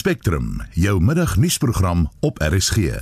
[0.00, 2.76] Spectrum, jou middagnuusprogram op RSG.
[2.76, 2.92] In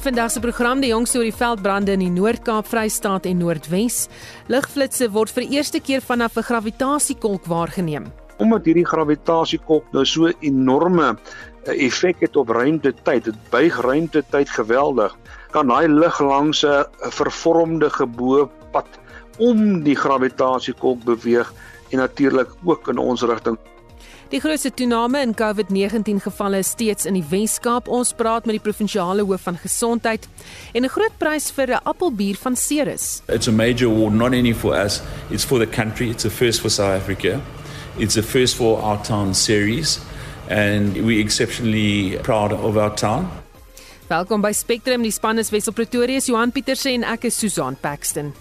[0.00, 4.08] vandag se program die jongste oor die veldbrande in die Noord-Kaap, Vrystaat en Noordwes.
[4.52, 8.12] Ligflitsse word vir eerste keer vanaf 'n gravitasiekolk waargeneem.
[8.36, 11.16] Omdat hierdie gravitasiekolk nou so enorme
[11.64, 15.16] eh, effek het op ruimtetyd, dit buig ruimtetyd geweldig,
[15.50, 18.86] kan daai lig langs 'n vervormde geboopad
[19.38, 21.52] om die gravitasiekolk beweeg
[21.90, 23.58] en natuurlik ook in ons rigting.
[24.28, 27.86] Die grootste toename in COVID-19 gevalle is steeds in die Wes-Kaap.
[27.88, 30.28] Ons praat met die provinsiale hoof van gesondheid
[30.74, 33.22] en 'n groot prys vir 'n appelbier van Ceres.
[33.28, 36.60] It's a major award not only for us, it's for the country, it's a first
[36.60, 37.40] for South Africa.
[37.96, 40.00] It's a first for our town series
[40.48, 43.30] and we're exceptionally proud of our town.
[44.08, 48.32] Welkom by Spectrum, die span is Wessel Pretorius, Johan Pieterse en ek is Susan Paxton.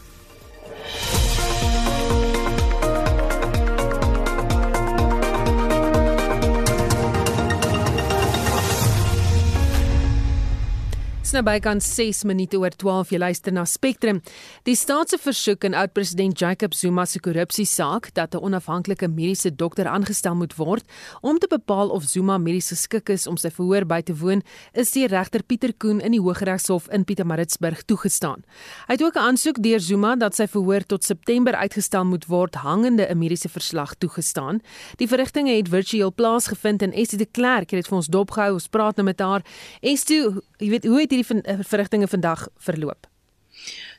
[11.28, 14.22] Dis nou bykans 6 minute oor 12 jy luister na Spectrum.
[14.64, 19.88] Die staat se versoek aan oud-president Jacob Zuma se korrupsiesaak dat 'n onafhanklike mediese dokter
[19.88, 20.86] aangestel moet word
[21.22, 24.42] om te bepaal of Zuma medies geskik is om sy verhoor by te woon,
[24.74, 28.46] is deur regter Pieter Koen in die Hooggeregshof in Pietermaritzburg toegestaan.
[28.88, 32.56] Hy het ook 'n aansoek deur Zuma dat sy verhoor tot September uitgestel moet word
[32.56, 34.62] hangende 'n mediese verslag toegestaan.
[34.96, 38.54] Die verrigtinge het virtueel plaasgevind en Estie de Klerk het dit vir ons dopgehou.
[38.54, 39.42] Ons praat nou met haar.
[39.82, 40.24] Estie,
[40.58, 43.08] jy weet, hoe het hierdie eh, verrigtinge vandag verloop?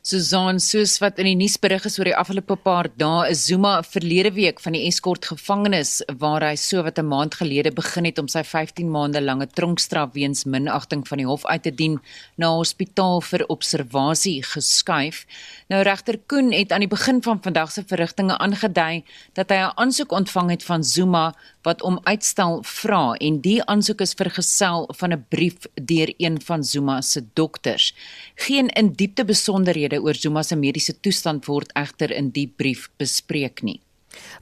[0.09, 3.83] Susan soos wat in die nuus berig is oor die afgelope paar dae is Zuma
[3.85, 8.19] verlede week van die Eskort gevangenis waar hy so wat 'n maand gelede begin het
[8.19, 12.01] om sy 15 maande lange tronkstraf weens minagting van die hof uit te dien
[12.39, 15.27] na hospitaal vir observasie geskuif.
[15.69, 19.77] Nou regter Koen het aan die begin van vandag se verrigtinge aangedui dat hy 'n
[19.77, 25.13] aansoek ontvang het van Zuma wat om uitstel vra en die aansoek is vergesel van
[25.13, 27.95] 'n brief deur een van Zuma se dokters.
[28.35, 33.63] Geen in diepte besonderhede oor Zuma se mediese toestand word egter in die brief bespreek
[33.63, 33.81] nie.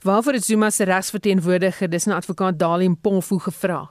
[0.03, 3.89] Waarvoor het Zuma se regsverteenwoordiger, dis 'n advokaat Dalim Pomfu gevra?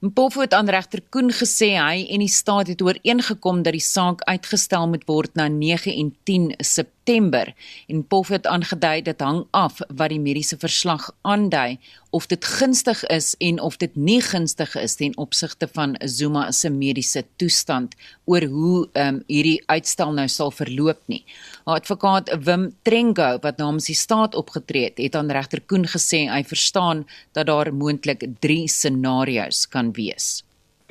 [0.00, 4.24] Mpofu het aan regter Koen gesê hy en die staat het ooreengekom dat die saak
[4.28, 9.80] uitgestel moet word na 9 en 10 September en Mpofu het aangedui dit hang af
[9.88, 11.78] wat die mediese verslag aandui
[12.10, 16.70] of dit gunstig is en of dit nie gunstig is ten opsigte van Zuma se
[16.70, 17.94] mediese toestand
[18.24, 21.24] oor hoe um, hierdie uitstel nou sal verloop nie.
[21.64, 26.24] Haar advokaat Wim Trengo wat namens die staat opgetree het, het aan regter Koen gesê
[26.30, 30.44] hy verstaan dat daar moontlik 3 scenario's kan wees.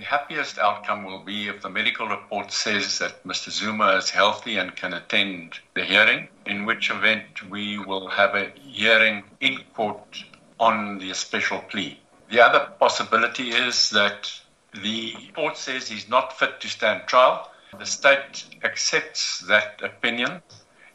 [0.04, 3.50] The happiest outcome will be if the medical report says that Mr.
[3.50, 8.52] Zuma is healthy and can attend the hearing, in which event we will have a
[8.60, 10.26] hearing in court
[10.60, 12.02] on the special plea.
[12.30, 14.30] The other possibility is that
[14.74, 17.50] the court says he's not fit to stand trial.
[17.80, 20.42] The state accepts that opinion,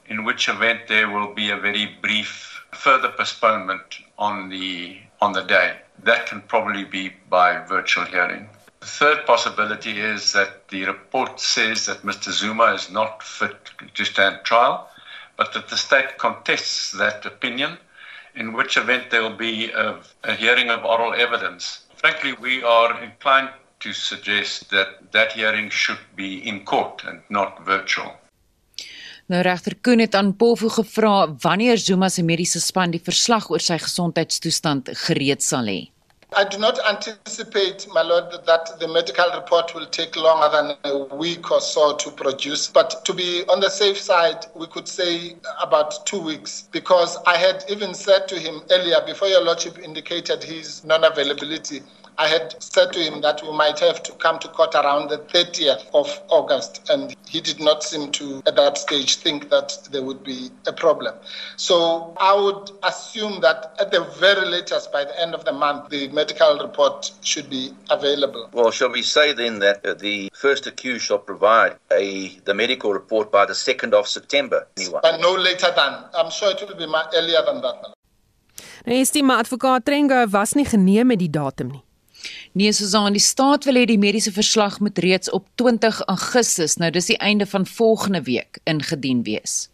[0.05, 5.45] in which event there will be a very brief further postponement on the on the
[5.45, 5.79] day.
[6.01, 8.51] That can probably be by virtual hearing.
[8.81, 12.31] The third possibility is that the report says that Mr.
[12.31, 14.89] Zuma is not fit to stand trial,
[15.37, 17.79] but that the state contests that opinion
[18.35, 21.81] in which event there will be a, a hearing of oral evidence.
[21.97, 23.51] Frankly, we are inclined
[23.81, 28.15] to suggest that that hearing should be in court and not virtual.
[29.29, 33.61] Nou regter Koen het aan Polfu gevra wanneer Zuma se mediese span die verslag oor
[33.61, 35.81] sy gesondheidstoestand gereed sal hê.
[36.37, 41.15] I do not anticipate, my lord, that the medical report will take longer than a
[41.15, 42.69] week or so to produce.
[42.69, 47.37] But to be on the safe side, we could say about two weeks, because I
[47.39, 51.81] had even said to him earlier, before your lordship indicated his non availability,
[52.21, 55.19] I had said to him that we might have to come to court around the
[55.19, 60.03] 30th of August, and he did not seem to, at that stage, think that there
[60.03, 61.15] would be a problem.
[61.57, 65.91] So I would assume that at the very latest, by the end of the month,
[65.91, 68.51] the medical report should be available.
[68.53, 72.93] Well, shall we say then that uh, the first accused shall provide a the medical
[72.93, 74.67] report by the 2nd of September?
[74.77, 75.03] Anyone?
[75.03, 76.05] But no later than.
[76.17, 77.95] I'm sure it will be earlier than that.
[78.87, 81.83] Nou is die advokaat Trengo was nie geneem met die datum nie.
[82.53, 86.91] Nee, Susan, die staat wil hê die mediese verslag moet reeds op 20 Augustus, nou
[86.91, 89.69] dis die einde van volgende week ingedien wees.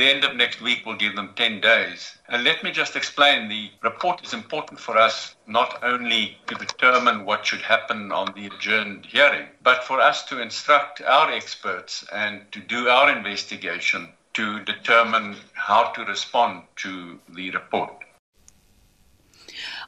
[0.00, 2.16] the end of next week will give them 10 days.
[2.28, 7.26] And let me just explain the report is important for us not only to determine
[7.26, 12.50] what should happen on the adjourned hearing, but for us to instruct our experts and
[12.52, 17.92] to do our investigation to determine how to respond to the report.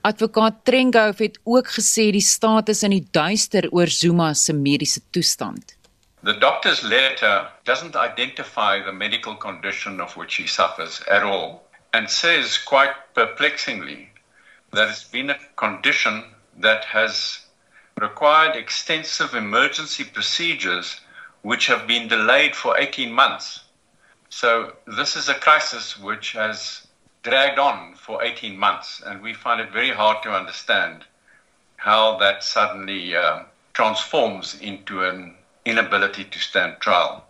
[0.03, 5.01] Advokaat Trengove het ook gesê die staat is in die duister oor Zuma se mediese
[5.15, 5.77] toestand.
[6.25, 11.63] The doctor's letter doesn't identify the medical condition of which he suffers at all
[11.93, 14.11] and says quite perplexingly
[14.73, 16.25] that it's been a condition
[16.59, 17.39] that has
[17.97, 21.01] required extensive emergency procedures
[21.43, 23.61] which have been delayed for 18 months.
[24.31, 26.81] So, this is a crisis which has
[27.23, 31.05] dragged on for 18 months, and we find it very hard to understand
[31.77, 33.41] how that suddenly uh,
[33.73, 35.35] transforms into an
[35.65, 37.25] inability to stand trial.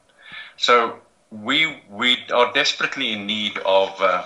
[0.57, 0.99] So
[1.31, 4.25] we we are desperately in need of uh,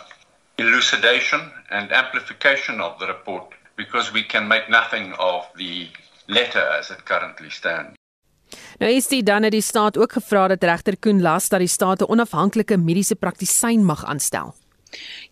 [0.59, 1.41] elucidation
[1.71, 3.45] and amplification of the report
[3.77, 5.89] because we can make nothing of the
[6.29, 7.95] letter as it currently stands.
[8.79, 11.69] Nou is dit dan dat die staat ook gevra dat regter Koen Las dat die
[11.69, 14.55] staat 'n onafhanklike mediese praktisyn mag aanstel.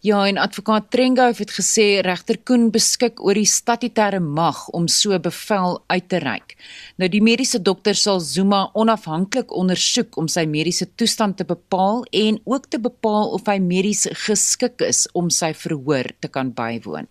[0.05, 5.17] Ja, en advokaat Trengove het gesê regter Koen beskik oor die statutêre mag om so
[5.17, 6.53] bevel uit te reik.
[7.01, 12.37] Nou die mediese dokter sal Zuma onafhanklik ondersoek om sy mediese toestand te bepaal en
[12.45, 17.09] ook te bepaal of hy medies geskik is om sy verhoor te kan bywoon.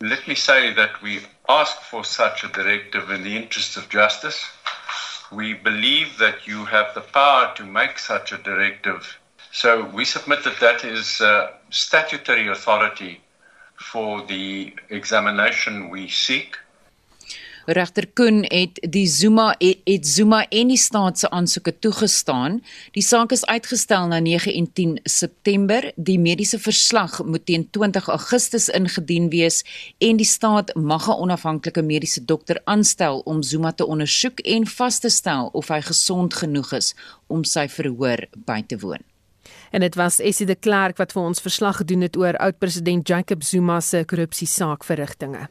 [0.00, 1.20] Let me say that we
[1.52, 4.40] ask for such a directive in the interest of justice.
[5.28, 9.20] We believe that you have the power to make such a directive
[9.54, 13.20] So we submit that that is uh, statutory authority
[13.76, 16.56] for the examination we seek.
[17.66, 22.62] Regter Koen het die Zuma het Zuma en die staat se aansoeke toegestaan.
[22.96, 25.92] Die saak is uitgestel na 9 en 10 September.
[25.96, 29.62] Die mediese verslag moet teen 20 Augustus ingedien wees
[29.98, 34.98] en die staat mag 'n onafhanklike mediese dokter aanstel om Zuma te ondersoek en vas
[34.98, 36.94] te stel of hy gesond genoeg is
[37.26, 39.11] om sy verhoor by te woon.
[39.72, 43.42] En dit was Essie de Klerk wat vir ons verslag gedoen het oor oud-president Jacob
[43.42, 45.48] Zuma se korrupsiesaak verrigtinge.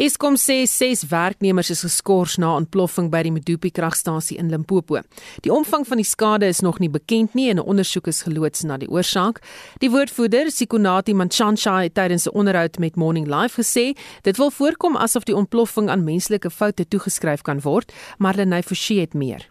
[0.00, 5.02] Eskom sê ses werknemers is geskort na ontploffing by die Medupi kragstasie in Limpopo.
[5.44, 8.62] Die omvang van die skade is nog nie bekend nie en 'n ondersoek is geloods
[8.64, 9.40] na die oorsaak.
[9.78, 14.96] Die woordvoerder, Sikonati Manchansha, het tydens 'n onderhoud met Morning Live gesê, dit wil voorkom
[14.96, 19.50] asof die ontploffing aan menslike foute toegeskryf kan word, maar Lenay Forsie het meer.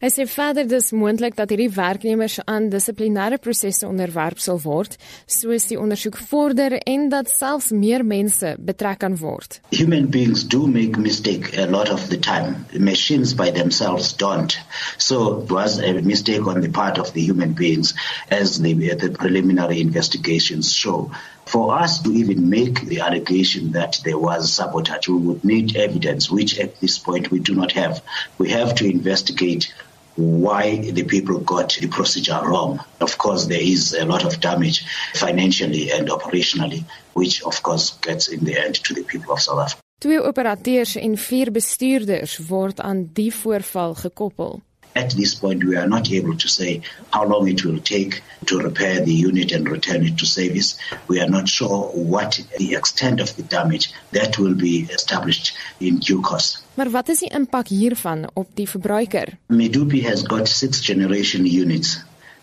[0.00, 4.94] Hy sê verder dis moontlik dat hierdie werknemers aan dissiplinêre prosesse onderwerp sal word,
[5.28, 9.58] soos die ondersoek vorder en dat selfs meer mense betrek kan word.
[9.76, 12.64] Human beings do make mistake a lot of the time.
[12.72, 14.56] Machines by themselves don't.
[14.96, 17.92] So it was a mistake on the part of the human beings
[18.30, 21.10] as the, the preliminary investigations show.
[21.44, 26.30] For us to even make the allegation that there was sabotage, we would need evidence,
[26.30, 28.02] which at this point we do not have.
[28.38, 29.74] We have to investigate
[30.16, 32.80] why the people got the procedure wrong.
[33.00, 34.84] Of course, there is a lot of damage
[35.14, 36.84] financially and operationally,
[37.14, 39.80] which of course gets in the end to the people of South Africa.
[40.00, 44.60] Twee operateurs en vier bestuurders word aan die voorval gekoppel.
[44.94, 46.80] At this point, we are not able to say
[47.10, 50.78] how long it will take to repair the unit and return it to service.
[51.06, 55.98] We are not sure what the extent of the damage that will be established in
[55.98, 56.59] due course.
[56.74, 59.36] Maar wat is die impak hiervan op die verbruiker?
[59.46, 61.98] Medupi has got six generation units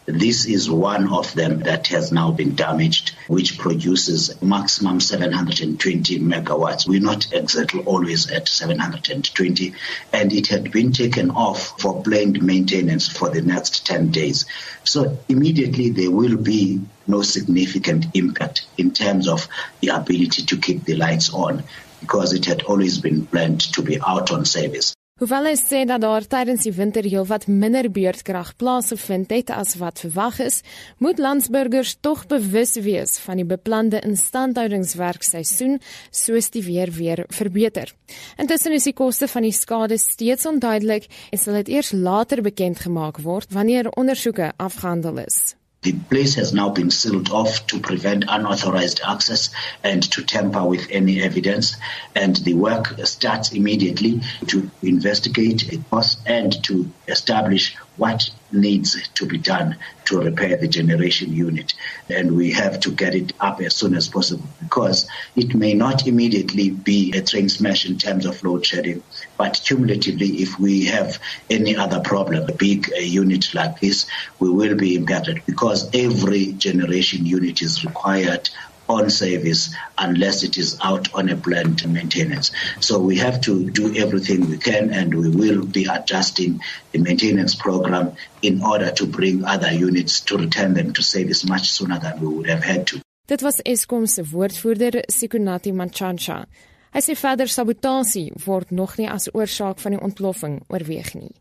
[0.10, 6.88] This is one of them that has now been damaged, which produces maximum 720 megawatts.
[6.88, 9.74] We're not exactly always at 720,
[10.14, 14.46] and it had been taken off for planned maintenance for the next 10 days.
[14.86, 19.50] So immediately there will be no significant impact in terms of
[19.82, 21.66] the ability to keep the lights on
[22.00, 24.94] because it had always been planned to be out on service.
[25.18, 30.04] Hoewel hy sê dat daar tydens die winter heelwat minder beurtkrag plaasgevind het as wat
[30.04, 30.60] verwag is,
[31.02, 35.80] moet landsburgers tog bewus wees van die beplande instandhoudingswerkseisoen
[36.14, 37.96] soos die weer weer verbeter.
[38.38, 42.86] Intussen is die koste van die skade steeds onduidelik en sal dit eers later bekend
[42.86, 45.56] gemaak word wanneer ondersoeke afgehandel is.
[45.88, 49.52] The place has now been sealed off to prevent unauthorized access
[49.82, 51.78] and to tamper with any evidence.
[52.14, 59.26] And the work starts immediately to investigate the cause and to establish what needs to
[59.26, 61.74] be done to repair the generation unit.
[62.10, 66.08] And we have to get it up as soon as possible because it may not
[66.08, 69.04] immediately be a train smash in terms of load shedding,
[69.38, 74.06] but cumulatively, if we have any other problem, a big unit like this,
[74.40, 78.50] we will be impacted because every generation unit is required
[78.90, 82.52] on service unless it is out on a planned maintenance.
[82.80, 87.56] So we have to do everything we can and we will be adjusting the maintenance
[87.56, 92.20] program in order to bring other units to return them to service much sooner than
[92.20, 93.02] we would have had to.
[93.28, 96.46] Dit was Eskom se woordvoerder Sikunati Manchansha.
[96.94, 101.34] Hy sê verder sabotasie word nog nie as oorsaak van die ontploffing oorweeg nie.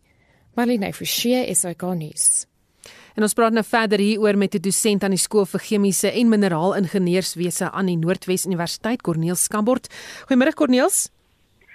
[0.59, 2.47] Marlene Forsie, SAK nuus.
[3.17, 6.29] En ons praat nou verder hieroor met 'n dosent aan die skool vir chemiese en
[6.29, 9.89] mineraalingenieurswese aan die Noordwes Universiteit, Corneel Skambort.
[10.29, 11.11] Goeiemôre Corneels.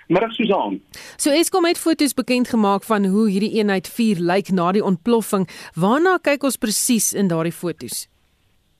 [0.07, 0.81] Middag Susan.
[1.17, 5.49] So Eskom het foto's bekend gemaak van hoe hierdie eenheid 4 lyk na die ontploffing.
[5.73, 8.07] Waarna kyk ons presies in daardie foto's?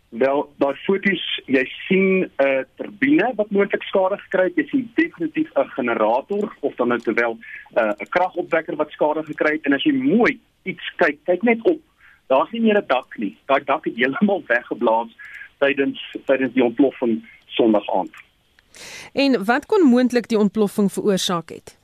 [0.09, 4.55] Wel, daai foto's, jy sien 'n uh, turbine wat moontlik skade gekry het.
[4.55, 9.51] Jy sien definitief 'n generator of dan nou terwyl 'n uh, kragopwekker wat skade gekry
[9.51, 11.79] het en as jy mooi iets kyk, kyk net op
[12.31, 13.35] daar's nie meer 'n dak nie.
[13.45, 15.11] Daai dak het heeltemal weggeblaas
[15.59, 18.15] tydens tydens die ontploffing Sondag aand.
[19.13, 21.77] En wat kon moontlik die ontploffing veroorsaak het?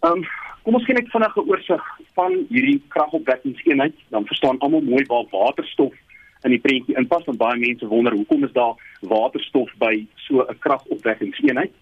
[0.00, 0.24] Ehm um,
[0.62, 5.26] kom ons kyk net vinnig 'n oorsig van hierdie kragopwekkingseenheid, dan verstaan almal mooi waar
[5.30, 5.94] waterstof
[6.42, 10.58] in die prentjie inpas want baie mense wonder hoekom is daar waterstof by so 'n
[10.58, 11.72] kragopwekkingseenheid?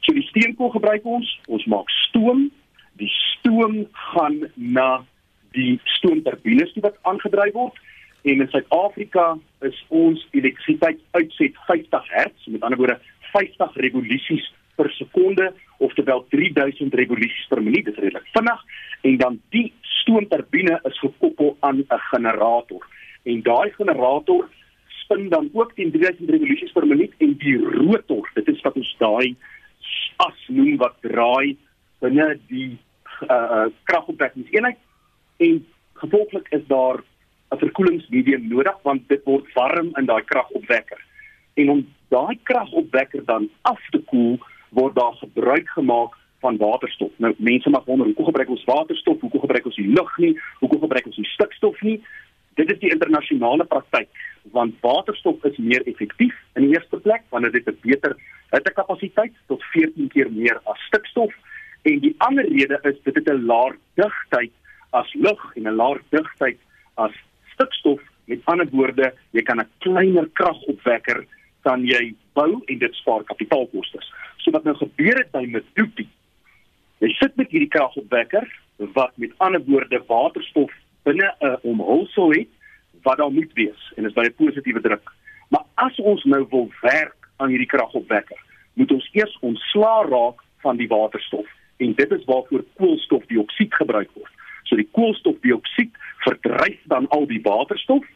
[0.00, 2.50] So die steenkool gebruik ons, ons maak stoom.
[2.92, 5.04] Die stoom gaan na
[5.56, 7.78] die stoomturbines wat aangedryf word.
[8.22, 12.98] En in Suid-Afrika is ons elektrisiteit uitset 50 Hz, met ander woorde
[13.32, 17.88] 50 revolusies per sekonde of terwyl 3000 revolusies per minuut.
[17.88, 18.64] Is redelik vinnig.
[19.02, 22.86] En dan die stoomturbine is gekoppel aan 'n generator.
[23.22, 24.48] En daai generator
[24.86, 28.94] spin dan ook teen 3000 revolusies per minuut en die rotor dit is wat ons
[28.98, 29.36] daai
[30.16, 31.56] as noem wat draai
[31.98, 32.78] binne die
[33.30, 34.78] uh, kragopwekkingseenheid
[35.42, 35.66] en
[36.02, 36.98] gevolglik is daar
[37.52, 41.00] 'n verkoelingsmedium nodig want dit word warm in daai kragopwekker.
[41.54, 47.10] En om daai kragopwekker dan af te koel, word daar gebruik gemaak van waterstof.
[47.16, 49.20] Nou mense mag wonder hoekom gebruik ons waterstof?
[49.20, 50.40] Hoekom gebruik ons nie lug nie?
[50.58, 52.00] Hoekom gebruik ons nie stikstof nie?
[52.54, 54.08] Dit is die internasionale praktyk
[54.50, 58.16] want waterstof is meer effektief in die eerste plek wanneer dit 'n beter
[58.50, 61.32] hittekapasiteit tot 14 keer meer as stikstof
[61.82, 64.52] en die ander rede is dit het 'n laer digtheid
[64.92, 66.58] as lug en 'n laer digtheid
[66.94, 67.12] as
[67.54, 68.00] stikstof.
[68.24, 71.26] Met ander woorde, jy kan 'n kleiner kragopwekker
[71.62, 73.98] kan jy bou en dit spaar kapitaalkoste.
[74.36, 76.08] So wat nou gebeur het by Medupi.
[76.98, 78.46] Jy sit met hierdie kragopwekker
[78.94, 80.72] wat met ander woorde waterstof
[81.02, 82.48] binne 'n omhulsel het
[83.02, 85.12] wat daar moet wees en is by 'n positiewe druk.
[85.48, 88.38] Maar as ons nou wil werk aan hierdie kragopwekker,
[88.74, 91.46] moet ons eers ontslaa raak van die waterstof
[91.76, 94.31] en dit is waarvoor koolstofdioksied gebruik word.
[94.72, 98.06] So die koolstofdioksied verdryf dan al die waterstof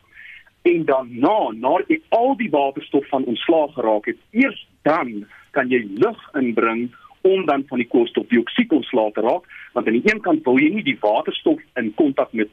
[0.64, 5.68] en dan na nadat jy al die waterstof van ontslaag geraak het, eers dan kan
[5.68, 6.88] jy lug inbring
[7.28, 9.44] om dan van die koolstofdioksied ontslae te raak,
[9.76, 12.48] want aan die een kant wil jy nie die waterstof in kontak met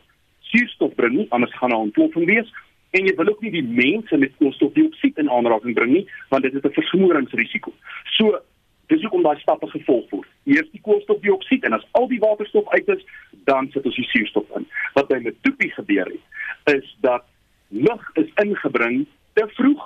[0.51, 2.51] suurstof bring nie, anders gaan 'n ontploffing wees
[2.91, 6.53] en jy wil ook nie die mense met koolstofdioksied in aanraking bring nie, want dit
[6.53, 7.72] is 'n versmoringsrisiko.
[8.19, 8.43] So
[8.88, 10.27] dis hoekom daai stappe gevolg word.
[10.43, 13.05] Eers die koolstofdioksied en as al die waterstof uit is,
[13.45, 14.67] dan sit ons die suurstof in.
[14.93, 17.25] Wat by Medupi gebeur het, is dat
[17.67, 19.83] lug is ingebring te vroeg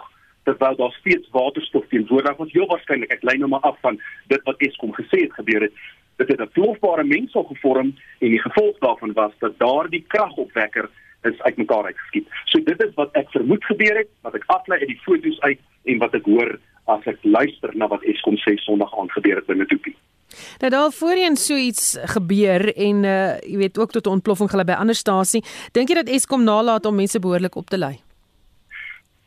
[0.48, 2.52] terwyl daar steeds waterstof teenwoordig was.
[2.52, 4.00] Heel waarskynlik, ek lei nou maar af van
[4.32, 5.74] dit wat Eskom gesê het gebeur het.
[6.16, 10.90] Dit het 'n plofbare mengsel gevorm en die gevolg daarvan was dat daardie kragopwekker
[11.22, 12.28] is uitmekaar uitgeskiet.
[12.46, 15.60] So dit is wat ek vermoed gebeur het, wat ek aflei uit die foto's uit
[15.84, 19.46] en wat ek hoor as ek luister na wat Eskom sê Sondag aand gebeur het
[19.46, 19.96] by Medupi.
[20.58, 24.66] Nou daar voorheen so iets gebeur en uh jy weet ook tot 'n ontploffing gelei
[24.66, 25.44] by ander stasie.
[25.72, 28.00] Dink jy dat Eskom nalat om mense behoorlik op te lei?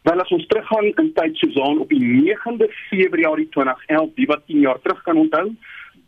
[0.03, 4.61] Wel as ons teruggaan in tyd Suzan op die 9de Februarie 2011, die wat 10
[4.61, 5.55] jaar terug kan onthou,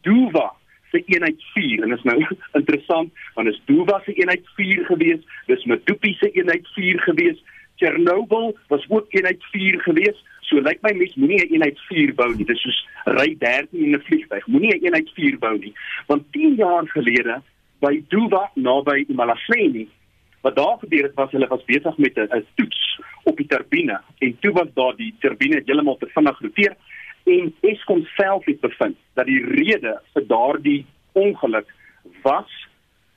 [0.00, 0.52] Duva
[0.90, 2.26] se eenheid 4 en is nou
[2.60, 7.38] interessant want is Duva se eenheid 4 gewees, dis Medupi se eenheid 4 gewees,
[7.76, 10.24] Chernobyl was ook eenheid 4 gewees.
[10.52, 12.44] So lyk my mens moenie 'n eenheid 4 bou nie.
[12.44, 12.80] Dit is soos
[13.16, 14.46] ry 13 in 'n vliegtuig.
[14.46, 15.72] Moenie 'n eenheid 4 bou nie.
[16.06, 17.40] Want 10 jaar gelede
[17.80, 19.88] by Duva naby Imalafeni
[20.42, 24.36] wat daar gebeur het was hulle was besig met 'n toets op die turbine en
[24.40, 26.76] toe was daar die turbine heeltemal te vinnig roteer
[27.24, 31.68] en Eskom self het bevind dat die rede vir daardie ongeluk
[32.22, 32.50] was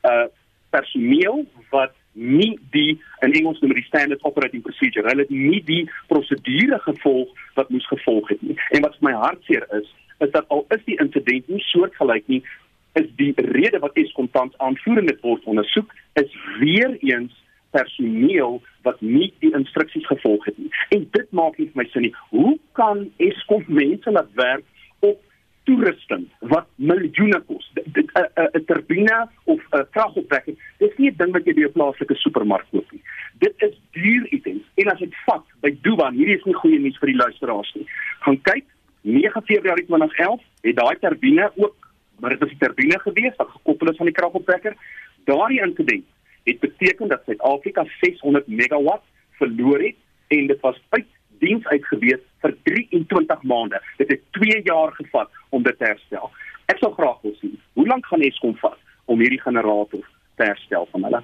[0.03, 0.25] 'n uh,
[0.69, 2.95] personeel wat nie die
[3.25, 5.07] in Engels noem die standard operating procedure.
[5.09, 8.57] Hulle het nie die prosedure gevolg wat moes gevolg het nie.
[8.71, 9.89] En wat vir my hartseer is,
[10.23, 12.41] is dat al is die insident nie soortgelyk nie,
[12.95, 15.91] is die rede wat Eskom tans aanvoer en dit word ondersoek
[16.21, 16.31] is
[16.61, 17.33] weer eens
[17.75, 20.71] personeel wat nie die instruksies gevolg het nie.
[20.95, 22.13] En dit maak nie vir my sin nie.
[22.31, 24.63] Hoe kan Eskom mense laat werk
[25.03, 25.19] op
[25.67, 27.71] toerusting wat miljoene kos?
[27.75, 32.65] 'n turbine of 'n kragopwekking, dis nie 'n ding wat jy by 'n plaaslike supermark
[32.71, 33.01] koop nie.
[33.39, 34.63] Dit is duur items.
[34.75, 37.87] En as ek vat by Duban, hierdie is nie goeie nuus vir die luisteraars nie.
[38.19, 38.65] Gaan kyk
[39.01, 41.85] 9 Februarie 2011 het daai turbine ook
[42.19, 44.75] maar dit was 'n turbine gewees wat gekoppel is aan die kragopwekker.
[45.23, 46.05] Daardie insident
[46.43, 49.95] het beteken dat Suid-Afrika 600 megawatt verloor het
[50.27, 51.05] en dit was uit
[51.39, 53.79] diens uitgewees vir 23 maande.
[53.97, 56.31] Dit het 2 jaar gevat om dit te herstel.
[56.65, 60.03] Ek sou graag wil sien hoe lank gaan Eskom vat om hierdie generator
[60.35, 61.21] te herstel van hulle.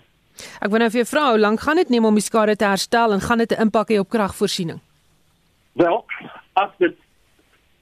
[0.61, 2.67] Ek wou nou vir jou vra, hoe lank gaan dit neem om die skade te
[2.67, 4.79] herstel en gaan dit 'n impak hê op kragvoorsiening?
[5.73, 6.05] Wel,
[6.53, 6.95] as dit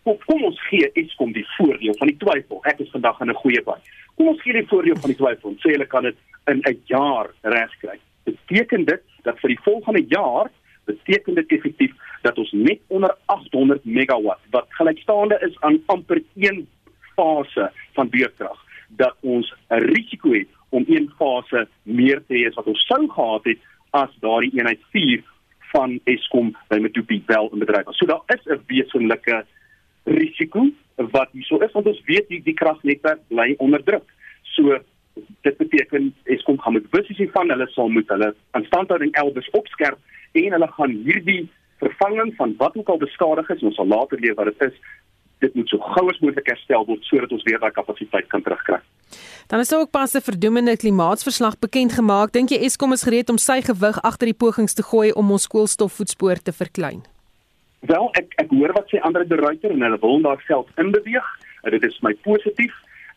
[0.03, 2.59] kom, kom ons gee Eskom die voordeel van die twyfel.
[2.63, 3.77] Ek is vandag in 'n goeie by.
[4.15, 5.55] Kom ons gee die voordeel van die twyfel.
[5.62, 6.17] Sê hulle kan dit
[6.48, 8.00] in 'n jaar regkry.
[8.24, 10.50] Beteken dit dat vir die volgende jaar
[10.89, 11.93] beteken dit effektief
[12.25, 16.67] dat ons net onder 800 megawatt wat gelykstaande is aan amper een
[17.15, 22.58] fase van beurtkrag dat ons 'n risiko het om een fase meer te hê as
[22.60, 25.24] wat ons sou gehad het as daardie eenheid 4
[25.72, 27.98] van Eskom by Medupi wel in bedryf was.
[27.98, 29.46] So daar is 'n wesenlike
[30.03, 34.08] risiko wat hierso is want ons weet die, die kragnetwerk bly onder druk.
[34.41, 34.79] So
[35.41, 40.00] dit beteken Eskom gaan met bewus wees van hulle sal moet hulle instandhouding elders opskerp
[40.31, 44.36] en hulle gaan hierdie vervanging van wat ook al beskadig is, ons sal later leer
[44.36, 44.79] wat dit is,
[45.39, 48.79] dit moet so gou as moontlik herstel word sodat ons weer daai kapasiteit kan terugkry.
[49.50, 52.31] Dan is ook pas 'n verdoemende klimaatsverslag bekend gemaak.
[52.31, 55.48] Dink jy Eskom is gereed om sy gewig agter die pogings te gooi om ons
[55.48, 57.01] koolstofvoetspoor te verklein?
[57.79, 61.27] Wel, ek ek hoor wat sê ander die ruiter en hulle wil daar self inbeweeg.
[61.63, 62.74] Dit is my positief.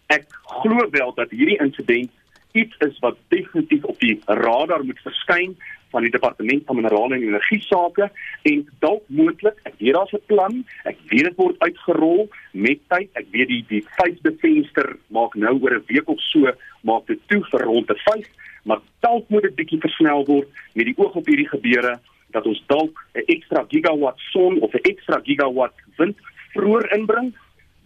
[0.07, 0.27] Ek
[0.63, 2.11] glo wel dat hierdie insident
[2.53, 5.57] iets is wat definitief op die radar moet verskyn
[5.93, 8.11] van die departement van minerale en energie sake
[8.51, 13.09] en dalk moontlik ek weet daar's 'n plan ek weet dit word uitgerol met tyd.
[13.15, 17.21] Ek weet die die vyfde venster maak nou oor 'n week of so maak dit
[17.29, 18.27] toe vir rond te 5
[18.65, 21.99] maar dalk moet dit bietjie versnel word met die oog op hierdie gebeure
[22.31, 26.17] dat ons dalk 'n ekstra gigawatt son of 'n ekstra gigawatt wind
[26.55, 27.35] vroeër inbring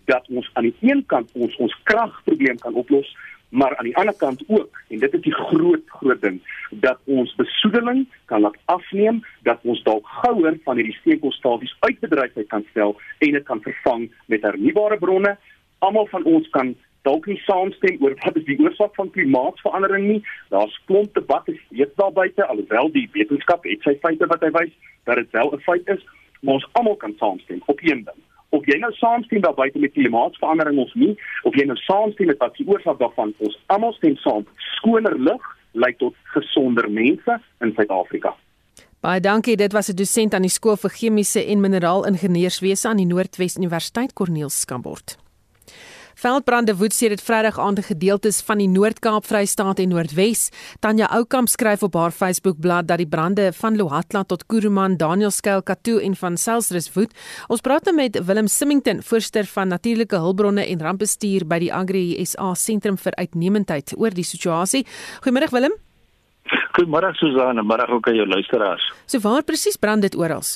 [0.04, 3.16] dat ons aan die een kant ons ons kragprobleem kan oplos
[3.56, 6.40] maar aan die ander kant ook en dit is die groot groot ding
[6.70, 12.48] dat ons besoedeling kan laat afneem dat ons dalk gouer van hierdie steenkoolstasies uit bedryfheid
[12.52, 15.36] kan stel en dit kan vervang met hernubare bronne.
[15.78, 16.74] Almal van ons kan
[17.08, 20.20] dalk nie saamstem oor wat is die oorsaak van klimaatsverandering nie.
[20.52, 24.76] Daar's klomp debatte steeds daar buite alhoewel die wetenskap het sy feite wat hy wys
[25.08, 26.04] dat dit wel 'n feit is
[26.40, 29.92] maar ons almal kan saamstem op een ding of jy nou saamstem daar buite met
[29.92, 33.92] klimaatsverandering of nie, of jy nou saamstem met wat die oorsaak daarvan is, ons almal
[33.98, 34.46] stem saam.
[34.78, 38.34] Skoner lug lei tot gesonder mense in Suid-Afrika.
[39.04, 39.56] Baie dankie.
[39.56, 44.12] Dit was 'n dosent aan die skool vir chemiese en mineraalingenieurswese aan die Noordwes Universiteit
[44.12, 45.25] Cornelis Skambort.
[46.16, 50.46] Veldbrande woed sedert Vrydag aand in gedeeltes van die Noord-Kaap, Vrystaat en Noordwes.
[50.80, 56.00] Tanya Oukamp skryf op haar Facebook-blad dat die brande van Lohatla tot Kuruman, Danielskuil, Katoo
[56.00, 57.12] en van Selsrus woed.
[57.52, 62.06] Ons praat nou met Willem Simington, voorsteur van natuurlike hulpbronne en rampbestuur by die Agri
[62.24, 64.86] SA Sentrum vir Uitnemendheid oor die situasie.
[65.20, 65.76] Goeiemôre Willem.
[66.78, 68.92] Goeiemôre Susan, maar ook aan jou luisteraars.
[69.04, 70.48] So waar presies brand dit oral?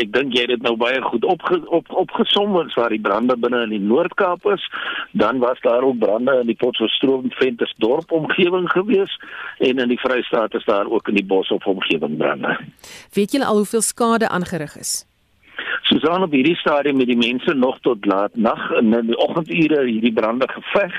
[0.00, 3.36] Ek dink jy het dit nou baie goed opge, op opgesom ons waar die brande
[3.36, 4.64] binne in die Noord-Kaap is
[5.12, 9.18] dan was daar ook brande in die Potchefstroom Ventersdorp omgewing gewees
[9.58, 12.58] en in die Vrystaat is daar ook in die Boshoff omgewing brande.
[13.12, 15.11] Weet julle al hoeveel skade aangerig is
[15.92, 20.12] Susan op hierdie stadium met die mense nog tot laat nag in die oggendure hierdie
[20.12, 20.94] brande geveg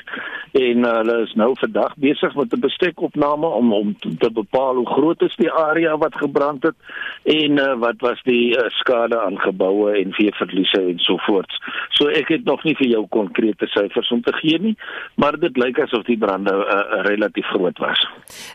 [0.60, 4.86] en uh, hulle is nou vandag besig met 'n bestekopname om om te bepaal hoe
[4.86, 6.76] groot is die area wat gebrand het
[7.24, 11.58] en uh, wat was die uh, skade aan geboue en veeverliese en so voort.
[11.90, 14.76] So ek het nog nie vir jou konkrete syfers om te gee nie,
[15.16, 18.08] maar dit lyk asof die brande uh, relatief groot was.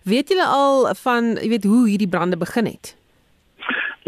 [0.04, 2.97] Weet julle al van, jy weet hoe hierdie brande begin het?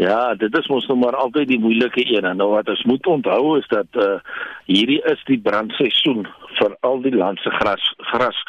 [0.01, 2.25] Ja, dit is mos nou maar altyd die moeilike een.
[2.37, 4.17] Nou wat ons moet onthou is dat uh
[4.65, 6.23] hierdie is die brandseisoen
[6.57, 8.39] vir al die landse gras gras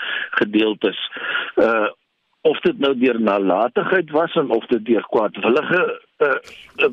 [0.41, 1.01] gedeeltes.
[1.61, 1.91] Uh
[2.43, 5.83] of dit nou deur nalatigheid was en of dit deur kwaadwillige
[6.23, 6.35] uh,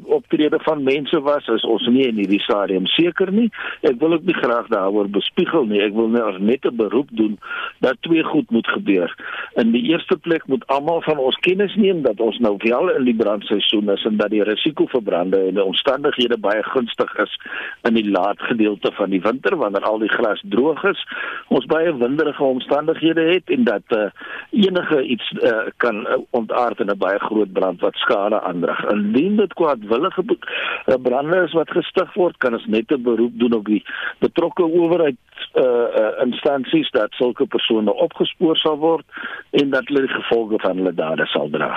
[0.05, 3.47] optrede van mense was is ons nie in hierdie stadium seker nie.
[3.87, 5.81] Ek wil ook nie graag daaroor bespiegel nie.
[5.81, 7.39] Ek wil net 'n beroep doen
[7.79, 9.15] dat twee goed moet gebeur.
[9.55, 13.03] In die eerste plek moet almal van ons kennis neem dat ons nou wel in
[13.05, 17.39] die brandseisoen is en dat die risiko vir brande en die omstandighede baie gunstig is
[17.83, 21.05] in die laat gedeelte van die winter wanneer al die gras droog is.
[21.47, 24.09] Ons baie winderige omstandighede het en dat uh,
[24.51, 28.85] enige iets uh, kan uh, ontaard in 'n baie groot brand wat skade aanrig.
[29.19, 33.53] Indien dit kwaadwillige uh, brande is wat gestig word, kan ons net 'n beroep doen
[33.53, 33.83] op die
[34.19, 35.17] betrokke owerheid
[35.53, 39.05] uh, uh, instansies dat sulke persone opgespoor sal word
[39.51, 41.75] en dat hulle die gevolge van hulle dade sal dra.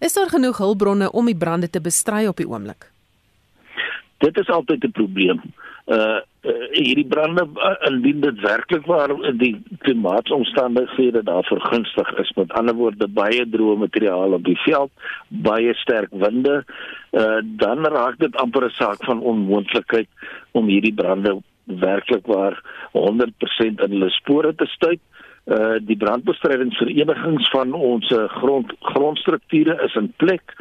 [0.00, 2.90] Is daar genoeg hulpbronne om die brande te bestry op die oomblik?
[4.18, 5.40] Dit is altyd 'n probleem.
[5.86, 9.52] Uh, uh hierdie brande uh, indien dit werklik waar die
[9.86, 14.90] klimaatomstandighede daar vergunstig is met ander woorde baie droë materiaal op die veld
[15.28, 16.56] baie sterk winde
[17.22, 20.08] uh dan raak dit amper 'n saak van onmoontlikheid
[20.52, 25.00] om hierdie brande werklik waar 100% in hulle spore te stuit.
[25.00, 25.17] uh
[25.80, 30.52] die brandbestrydingsverenigings van ons grond grondstrukture is in plek.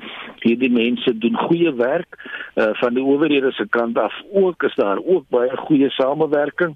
[0.45, 2.15] Hierdie mense doen goeie werk
[2.55, 6.75] uh van die owerhede se kant af ook is daar ook baie goeie samewerking.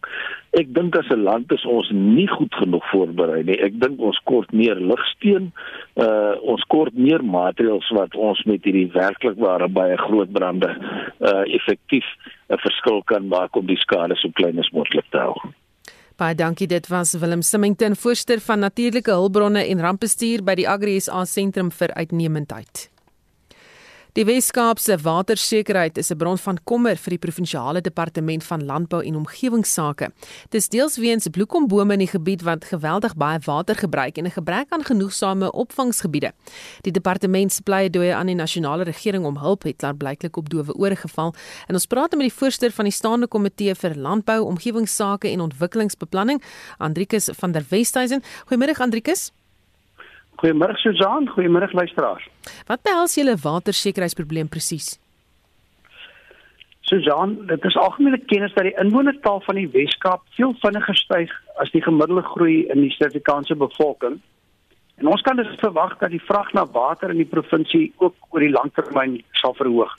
[0.60, 3.58] Ek dink as 'n land is ons nie goed genoeg voorberei nie.
[3.58, 5.52] Ek dink ons kort meer ligsteen.
[5.96, 10.70] Uh ons kort meer materiale wat ons met hierdie werklik ware baie groot brande
[11.20, 12.06] uh effektief
[12.50, 15.36] 'n verskil kan maak om die skade so klein as moontlik te hou.
[16.22, 16.68] Baie dankie.
[16.70, 21.72] Dit was Willem Simmington, voorsteur van natuurlike hulpbronne en rampbestuur by die Agri SA Sentrum
[21.74, 22.90] vir Uitnemendheid.
[24.12, 29.16] Die Weskaapse watersekerheid is 'n bron van kommer vir die provinsiale departement van landbou en
[29.16, 30.12] omgewingsake.
[30.50, 34.66] Dis deels weens bloekombome in die gebied wat geweldig baie water gebruik en 'n gebrek
[34.70, 36.34] aan genoegsame opvangsgebiede.
[36.82, 40.74] Die departement se pleidooi aan die nasionale regering om hulp het klaar blyklik op dowe
[40.74, 41.34] ore geval.
[41.68, 46.44] En ons praat met die voorsteur van die staande komitee vir landbou, omgewingsake en ontwikkelingsbeplanning,
[46.78, 48.22] Andrikus van der Westhuizen.
[48.46, 49.32] Goeiemôre Andrikus.
[50.42, 52.24] Goeiemôre Susan, goeiemôre luisteraars.
[52.66, 54.96] Wat behels julle watersekerheidsprobleem presies?
[56.90, 61.70] Susan, dit is algemene kennis dat die inwonertal van die Wes-Kaap veel vinniger styg as
[61.76, 64.18] die gemiddelde groei in die Suid-Afrikaanse bevolking.
[64.98, 68.42] En ons kan dus verwag dat die vraag na water in die provinsie ook oor
[68.42, 69.94] die langtermyn sal verhoog.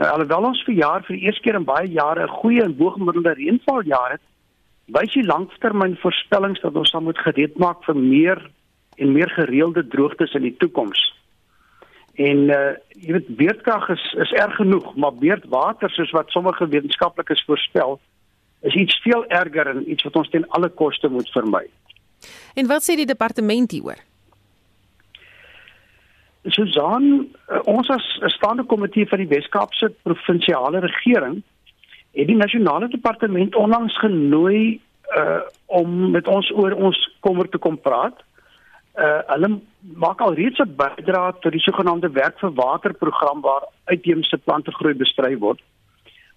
[0.00, 2.76] Nou alhoewel ons vir jaar vir die eerste keer in baie jare 'n goeie en
[2.76, 4.24] bo-gemiddelde reënvaljaar het,
[4.92, 8.50] wys die langtermynvoorspellings dat ons sal moet gereed maak vir meer
[9.00, 11.00] en meer gereelde droogtes in die toekoms.
[12.20, 17.44] En uh jy weet beerdkrag is is erg genoeg, maar beerdwater soos wat sommige wetenskaplikes
[17.48, 18.00] voorspel,
[18.60, 21.64] is iets veel erger en iets wat ons ten alle koste moet vermy.
[22.54, 24.02] En wat sê die departement hieroor?
[26.44, 27.06] Susan,
[27.48, 31.42] uh, ons as 'n staande komitee van die Wes-Kaapse provinsiale regering
[32.12, 34.80] het die nasionale departement onlangs genooi
[35.16, 38.24] uh om met ons oor ons kommer te kom praat
[39.00, 39.50] uh hulle
[40.04, 44.94] maak al reeds 'n bydrae tot die sogenaamde werk vir water program waar uitheemse plantegroei
[44.94, 45.60] bestry word.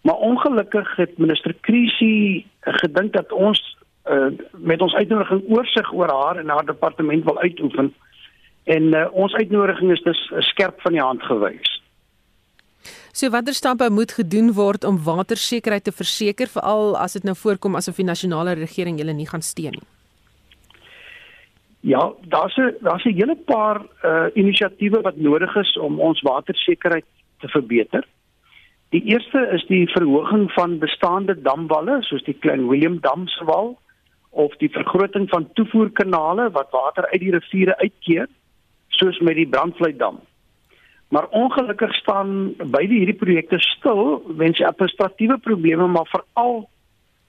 [0.01, 6.37] Maar ongelukkig het minister Krisi gedink dat ons uh met ons uitnodiging oorsig oor haar
[6.37, 7.93] en haar departement wil uitoefen
[8.63, 11.81] en uh, ons uitnodiging is dus skerp van die hand gewys.
[13.11, 17.75] So watter stappe moet gedoen word om watersekerheid te verseker veral as dit nou voorkom
[17.75, 19.87] asof die nasionale regering julle nie gaan steun nie?
[21.85, 27.05] Ja, daar's 'n daar's 'n hele paar uh inisiatiewe wat nodig is om ons watersekerheid
[27.39, 28.07] te verbeter.
[28.89, 33.77] Die eerste is die verhoging van bestaande damwalle soos die Klein Willem Dam se wal
[34.29, 38.27] of die vergroting van toevoerkanale wat water uit die riviere uitkeer
[38.87, 40.19] soos met die Brandvlei Dam.
[41.09, 46.69] Maar ongelukkig staan beide hierdie projekte stil weens administratiewe probleme maar veral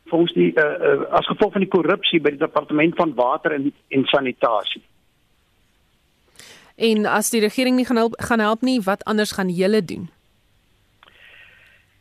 [0.05, 3.73] volgens die uh, uh, as gevolg van die korrupsie by die departement van water en
[3.89, 4.83] en sanitasie.
[6.77, 10.11] En as die regering nie gaan help gaan help nie, wat anders gaan julle doen?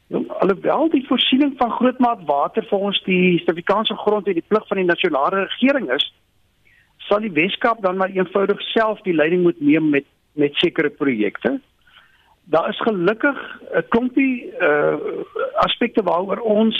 [0.08, 4.78] Ja, alhoewel die voorsiening van grootmaat water ons die Suid-Afrikaanse grond en die plig van
[4.78, 6.10] die nasionale regering is,
[6.98, 11.60] sal die Weskaap dan maar eenvoudig self die leiding moet neem met met sekere projekte.
[12.44, 13.38] Daar is gelukkig
[13.74, 14.96] 'n klompie uh
[15.54, 16.78] aspekte waaroor ons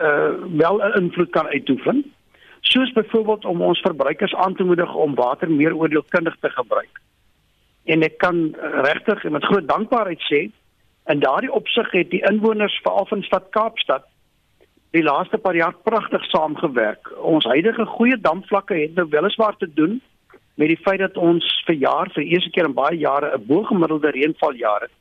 [0.00, 2.12] uh wel 'n invloed kan uitoefen.
[2.60, 7.00] Soos byvoorbeeld om ons verbruikers aan te moedig om water meer oordeelkundig te gebruik.
[7.84, 10.50] En ek kan regtig met groot dankbaarheid sê
[11.06, 14.04] in daardie opsig het die inwoners veral van stad Kaapstad
[14.90, 17.10] die laaste paar jaar pragtig saamgewerk.
[17.22, 20.00] Ons huidige goeie damvlakke het nou weliswaar te doen
[20.54, 24.10] met die feit dat ons vir jaar vir eerste keer in baie jare 'n bo-gemiddelde
[24.10, 24.96] reënvaljaar het.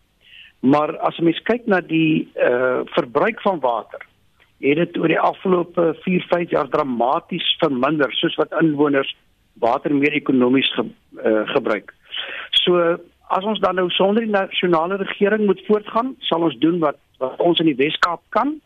[0.59, 4.05] Maar as jy mens kyk na die uh verbruik van water,
[4.59, 9.11] het dit oor die afgelope 4-5 jaar dramaties verminder soos wat inwoners
[9.59, 10.85] water meer ekonomies ge,
[11.23, 11.93] uh, gebruik.
[12.63, 12.97] So
[13.29, 17.41] as ons dan nou sonder die nasionale regering moet voortgaan, sal ons doen wat wat
[17.43, 18.57] ons in die Wes-Kaap kan.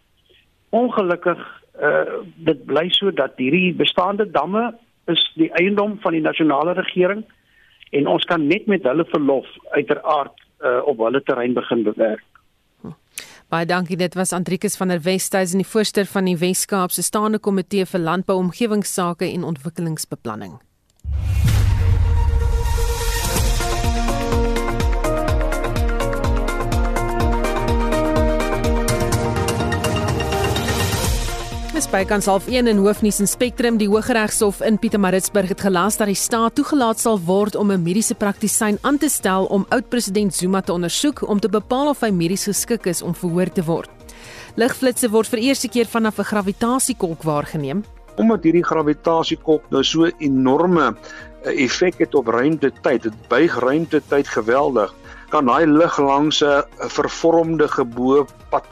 [0.70, 1.42] Ongelukkig
[1.82, 4.76] uh dit bly so dat hierdie bestaande damme
[5.10, 7.24] is die eiendom van die nasionale regering
[7.98, 12.24] en ons kan net met hulle verlof uiteraard uh, op hulle terrein begin bewerk.
[13.54, 13.98] Baie dankie.
[13.98, 18.40] Dit was Andrikus van der Westhuizen, die voorsteur van die Wes-Kaapse Staande Komitee vir Landbou,
[18.42, 20.56] Omgewingsake en Ontwikkelingsbeplanning.
[31.94, 33.76] Bykans half 1 in Hoofnuus en Spectrum.
[33.78, 38.16] Die Hooggeregshof in Pietermaritzburg het gelas dat die staat toegelaat sal word om 'n mediese
[38.16, 42.44] praktisyn aan te stel om oud-president Zuma te ondersoek om te bepaal of hy medies
[42.44, 43.90] geskik is om verhoor te word.
[44.56, 47.84] Ligflitsse word vir eerste keer vanaf 'n gravitasiekolk waargeneem.
[48.16, 50.96] Omdat hierdie gravitasiekolk nou so enorme
[51.44, 54.94] eh, effek het op ruimtetyd, dit buig ruimtetyd geweldig,
[55.30, 58.66] kan daai lig langs 'n vervormde geboopad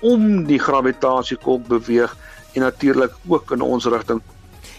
[0.00, 2.16] om die gravitasiekolk beweeg
[2.58, 4.20] en natuurlik ook in ons rigting.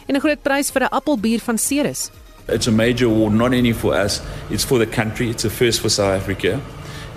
[0.06, 2.10] En 'n groot prys vir 'n appelbier van Ceres.
[2.48, 5.80] It's a major award not only for us, it's for the country, it's a first
[5.80, 6.60] for South Africa.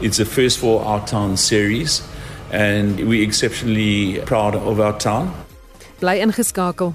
[0.01, 2.03] It's a first for our town series
[2.51, 5.33] and we exceptionally proud of our town.
[5.99, 6.95] Bly ingeskakel.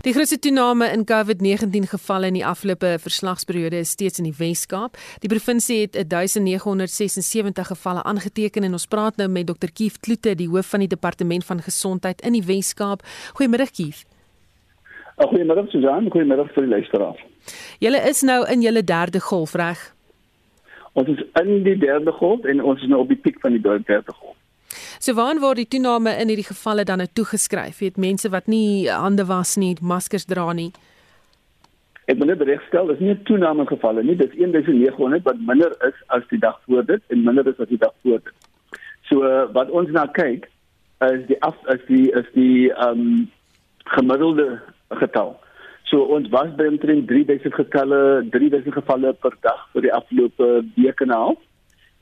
[0.00, 4.96] Die grootste toename in COVID-19 gevalle in die afgelope verslagsperiode is steeds in die Wes-Kaap.
[5.20, 9.68] Die provinsie het 1976 gevalle aangeteken en ons praat nou met Dr.
[9.68, 13.04] Kief Kloete, die hoof van die departement van gesondheid in die Wes-Kaap.
[13.36, 14.06] Goeiemiddag Kief.
[15.20, 17.20] Goeiemiddag Susan, goeiemiddag vir die luisteraars.
[17.84, 19.84] Julle is nou in julle derde golf, reg?
[20.96, 23.60] Ons is in die derde golf en ons is nou op die piek van die
[23.60, 24.29] derde golf.
[24.98, 27.80] So waaraan word die toename in hierdie gevalle dan nou toegeskryf?
[27.80, 30.70] Jy weet mense wat nie hande was nie, maskers dra nie.
[32.10, 35.98] Ek wil net regstel, dis nie 'n toename gevalle nie, dis 1900 wat minder is
[36.08, 38.34] as die dag voor dit en minder is as die dag voor dit.
[39.08, 39.20] So
[39.52, 40.48] wat ons nou kyk
[41.00, 43.30] is die af is die is die ehm um,
[43.84, 44.60] gemiddelde
[45.00, 45.38] getal.
[45.90, 51.00] So ons was by omtrent 3000 getalle, 3000 gevalle per dag vir die afgelope week
[51.00, 51.38] en 'n half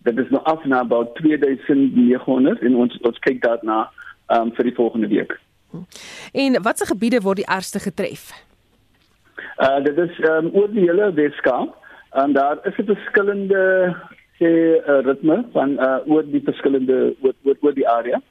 [0.07, 3.91] dit is nou af na about 2900 en ons ons kyk daarna
[4.33, 5.35] um, vir die volgende week.
[6.33, 8.31] En watse gebiede word die ergste getref?
[9.59, 11.75] Uh dit is um, oor die hele Weskaap
[12.11, 13.63] en daar is 'n verskillende
[14.39, 18.23] sê uh, ritme van uh oor die verskillende oor, oor, oor die area.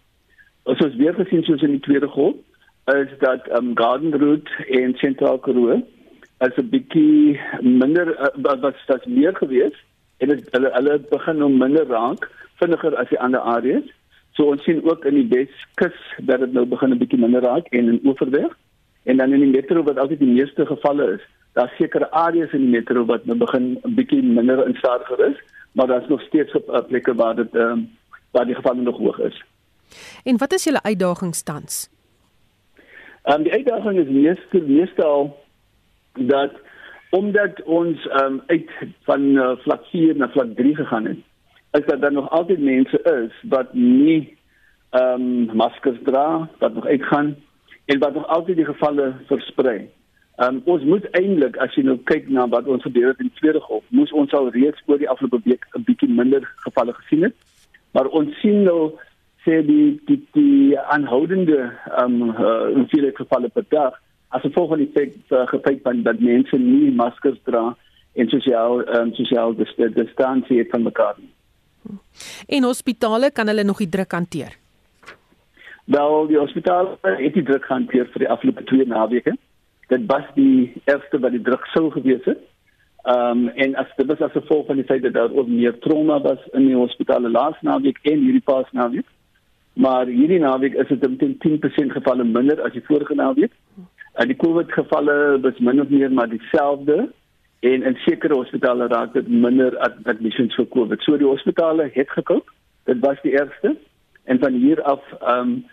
[0.64, 2.36] Ons het weer gesien soos in die tweede golf
[2.96, 5.84] is dat um, Garden Route en Central Karoo
[6.38, 9.87] as 'n bietjie minder uh, wat wat meer geweest
[10.18, 12.28] en het, hulle hulle begin nou minder raak
[12.62, 13.86] vinniger as die ander areas.
[14.38, 15.98] So ons sien ook in die Weskus
[16.30, 18.54] dat dit nou begin 'n bietjie minder raak en in Oeverberg
[19.04, 21.24] en dan in die metro wat altyd die meeste gevalle is.
[21.54, 25.38] Daar sekere areas in die metro wat nou begin 'n bietjie minder instadiger is,
[25.72, 27.90] maar daar's nog steeds op uh, plekke waar dit ehm um,
[28.32, 29.44] waar die gevalle nog hoog is.
[30.24, 31.90] En wat is julle uitdagings tans?
[33.24, 35.38] Ehm um, die uitdaging is meeste meestal
[36.14, 36.52] dat
[37.10, 38.70] omdat ons um, uit
[39.04, 41.24] van uh, vlak 4 na vlak 3 gegaan het
[41.72, 44.38] is dat daar nog altyd mense is wat nie
[44.90, 47.36] ehm um, maskers dra wat nog uitgaan
[47.86, 49.90] en wat nog altyd die gevalle versprei.
[50.36, 53.30] Ehm um, ons moet eintlik as jy nou kyk na wat ons gebeur het in
[53.32, 56.94] die tweede golf, moes ons al reeds oor die afgelope week 'n bietjie minder gevalle
[56.94, 57.36] gesien het.
[57.92, 58.94] Maar ons sien nou
[59.46, 64.84] sê die die die aanhoudende ehm um, uh, hoeveelheid gevalle per dag as gevolg van
[64.84, 67.76] die feit uh, gefeit van dat mense nie maskers dra
[68.18, 69.56] en sosiaal um, sosiaal
[69.96, 71.32] distansie van mekaar nie.
[72.48, 74.58] En hospitale kan hulle nog die druk hanteer.
[75.88, 79.38] Wel, die hospitale het die druk hanteer vir die afgelope 2 naweke.
[79.88, 82.42] Dit was die eerste wat die druk sou gewees het.
[83.08, 85.78] Ehm um, en as dit was as gevolg van die feit dat daar ook meer
[85.80, 89.08] trauma was in die hospitale laas naweek en hierdie pas naweek.
[89.74, 93.54] Maar hierdie naweek is dit omtrent 10% gevalle minder as die vorige naweek.
[94.18, 97.10] Uh, die COVID gevalle was min of meer maar dieselfde
[97.60, 101.02] en in sekere hospitale raak dit minder admissions vir COVID.
[101.02, 102.50] So die hospitale het gekoop.
[102.90, 103.76] Dit was die eerste
[104.24, 105.66] en van hier af ehm um,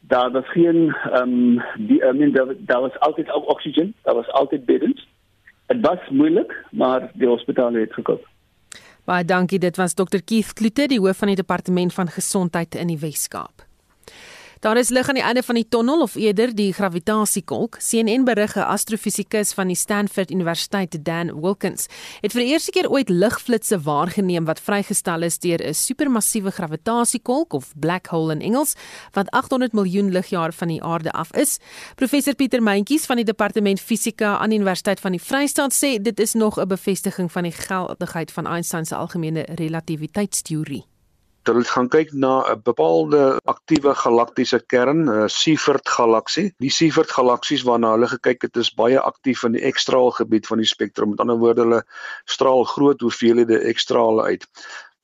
[0.00, 4.14] daar was geen ehm um, die I mean daar, daar was altyd ook oxygen, daar
[4.14, 5.08] was altyd beddens.
[5.66, 8.28] Dit was moeilik, maar die hospitale het gekoop.
[9.04, 9.58] Baie dankie.
[9.58, 13.69] Dit was Dr Keith Klute, die hoof van die departement van gesondheid in die Wes-Kaap.
[14.60, 17.78] Daar is lig aan die einde van die tonnel of eerder die gravitasiekolk.
[17.80, 21.86] CNN berig 'n astrofisikus van die Stanford Universiteit, Dan Wilkins,
[22.20, 27.52] het vir die eerste keer ooit ligflitsse waargeneem wat vrygestel is deur 'n supermassiewe gravitasiekolk
[27.52, 28.74] of black hole in Engels
[29.12, 31.58] wat 800 miljoen ligjare van die aarde af is.
[31.94, 36.20] Professor Pieter Meintjies van die Departement Fisika aan die Universiteit van die Vrystaat sê dit
[36.20, 40.89] is nog 'n bevestiging van die geldigheid van Einstein se algemene relativiteitsteorie
[41.48, 46.52] hulle gaan kyk na 'n bepaalde aktiewe galaktiese kern, 'n Seyfert galaksie.
[46.60, 50.58] Die Seyfert galaksies waarna hulle gekyk het, is baie aktief in die ekstraal gebied van
[50.58, 51.10] die spektrum.
[51.10, 51.82] Met ander woorde, hulle
[52.26, 54.46] straal groot hoeveelhede ekstrale uit.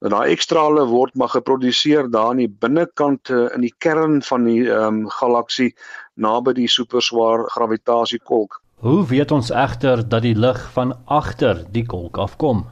[0.04, 4.44] En daai ekstrale word maar geproduseer daar in die binnekant eh, in die kern van
[4.44, 5.72] die um, galaksie
[6.14, 8.60] naby die superswaar gravitasiekolk.
[8.84, 12.66] Hoe weet ons egter dat die lig van agter die kolk afkom?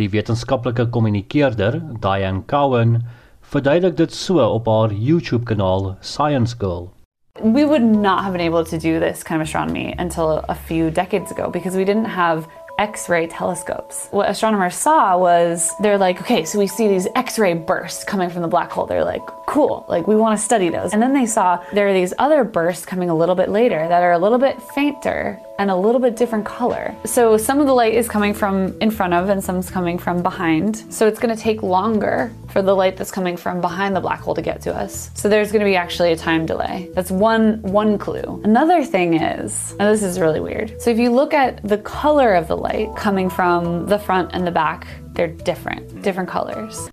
[0.00, 3.02] Die wetenskaplike kommunikeerder, Diane Cowan,
[3.52, 6.88] verduidelik dit so op haar YouTube-kanaal Science Girl.
[7.42, 10.90] We would not have been able to do this kind of astronomy until a few
[10.90, 14.08] decades ago because we didn't have X-ray telescopes.
[14.10, 18.40] What astronomers saw was they're like, okay, so we see these X-ray bursts coming from
[18.40, 18.86] the black hole.
[18.86, 20.94] They're like, cool, like we want to study those.
[20.94, 24.02] And then they saw there are these other bursts coming a little bit later that
[24.02, 26.96] are a little bit fainter and a little bit different color.
[27.04, 30.22] So some of the light is coming from in front of and some's coming from
[30.22, 30.86] behind.
[30.88, 34.20] So it's going to take longer for the light that's coming from behind the black
[34.20, 35.10] hole to get to us.
[35.12, 36.88] So there's going to be actually a time delay.
[36.94, 38.40] That's one one clue.
[38.42, 40.80] Another thing is, and this is really weird.
[40.80, 44.46] So if you look at the color of the light coming from the front and
[44.46, 46.88] the back, they're different, different colors.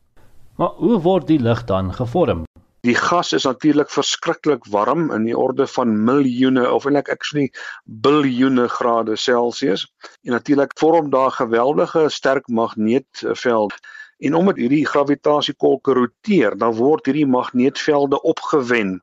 [0.57, 2.46] Maar hoe word die lig dan gevorm?
[2.87, 7.49] Die gas is natuurlik verskriklik warm in die orde van miljoene of eintlik actually
[7.83, 9.83] biljoene grade Celsius.
[10.23, 13.75] En natuurlik vorm daar geweldige sterk magneetveld.
[14.17, 19.01] En omdat hierdie gravitasiekolke roteer, dan word hierdie magneetvelde opgewen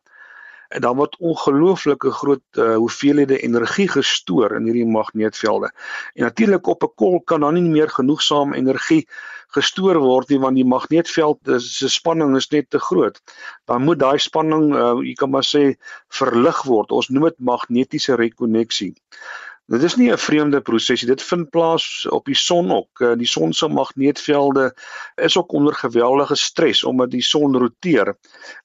[0.75, 5.70] en dan word ongelooflike groot uh, hoeveelhede energie gestoor in hierdie magneetvelde.
[6.14, 9.09] En natuurlik op 'n kolk kan dan nie meer genoegsaam energie
[9.55, 13.21] gestoor word nie want die magneetveld se spanning is net te groot.
[13.71, 15.64] Dan moet daai spanning, uh, jy kan maar sê,
[16.21, 16.93] verlig word.
[16.93, 18.95] Ons noem dit magnetiese rekonneksie.
[19.73, 21.09] Dit is nie 'n vreemde proses nie.
[21.09, 23.01] Dit vind plaas op die son ook.
[23.01, 24.75] Eh, die son se magneetvelde
[25.14, 28.17] is ook onder geweldige stres omdat die son roteer.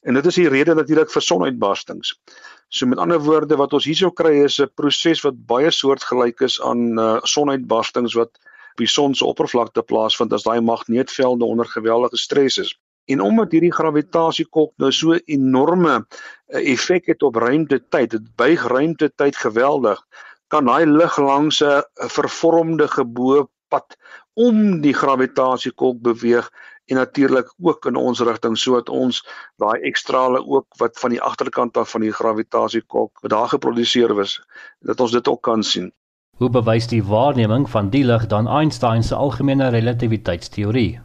[0.02, 2.20] En dit is die rede natuurlik vir sonuitbarstings.
[2.68, 6.62] So met ander woorde wat ons hierso kry is 'n proses wat baie soortgelyk is
[6.62, 8.32] aan uh, sonuitbarstings wat
[8.80, 12.74] die son se oppervlakte plaasvind as daai magneetvelde onder geweldige stres is.
[13.10, 19.36] En omdat hierdie gravitasiekok nou so enorme uh, effek het op ruimte-tyd, dit buig ruimte-tyd
[19.36, 20.04] geweldig
[20.50, 21.84] kan daai lig langs 'n
[22.18, 23.98] vervormde geboopad
[24.34, 26.50] om die gravitasie-kolk beweeg
[26.90, 29.22] en natuurlik ook in ons rigting sodat ons
[29.62, 34.40] daai ekstrale ook wat van die agterkant af van die gravitasie-kolk wat daar geproduseer is
[34.80, 35.92] dat ons dit ook kan sien.
[36.40, 41.02] Hoe bewys die waarneming van die lig dan Einstein se algemene relativiteitsteorie?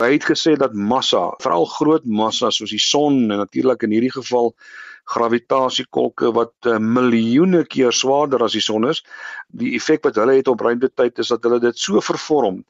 [0.00, 4.14] Hy het gesê dat massa, veral groot massa soos die son en natuurlik in hierdie
[4.14, 4.54] geval
[5.12, 9.02] gravitasiekolke wat uh, miljoene keer swaarder as die son is.
[9.52, 12.64] Die effek wat hulle het op ruimtetyd is dat hulle dit so vervorm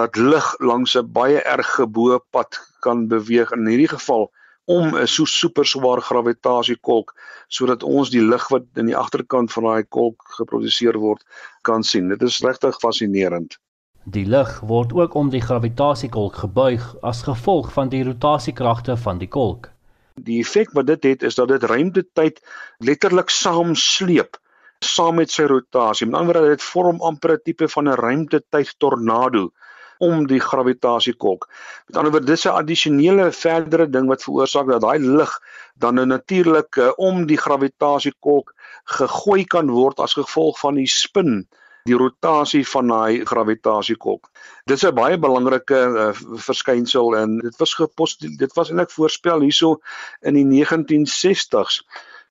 [0.00, 4.30] dat lig langs 'n baie erg geboë pad kan beweeg in hierdie geval
[4.64, 7.14] om 'n so super swaar gravitasiekolk
[7.48, 11.24] sodat ons die lig wat in die agterkant van daai kolk geproduseer word
[11.62, 12.08] kan sien.
[12.08, 13.58] Dit is regtig fascinerend.
[14.04, 19.28] Die lig word ook om die gravitasiekolk gebuig as gevolg van die rotasiekragte van die
[19.28, 19.70] kolk.
[20.14, 22.40] Die effek wat dit het is dat dit ruimtetyd
[22.78, 24.38] letterlik saam sleep
[24.80, 26.06] saam met sy rotasie.
[26.06, 29.50] Met ander woorde dit vorm amper 'n tipe van 'n ruimtetyd tornado
[30.00, 31.46] om die gravitasiekolk.
[31.86, 35.32] Met ander woorde dis 'n addisionele verdere ding wat veroorsaak dat daai lig
[35.74, 41.46] dan nou natuurlik uh, om die gravitasiekolk gegooi kan word as gevolg van die spin
[41.88, 44.28] die rotasie van daai gravitasiekolk.
[44.64, 46.12] Dit is 'n baie belangrike uh,
[46.48, 49.80] verskynsel en dit was gepos dit was eintlik voorspel hierso
[50.20, 51.82] in die 1960s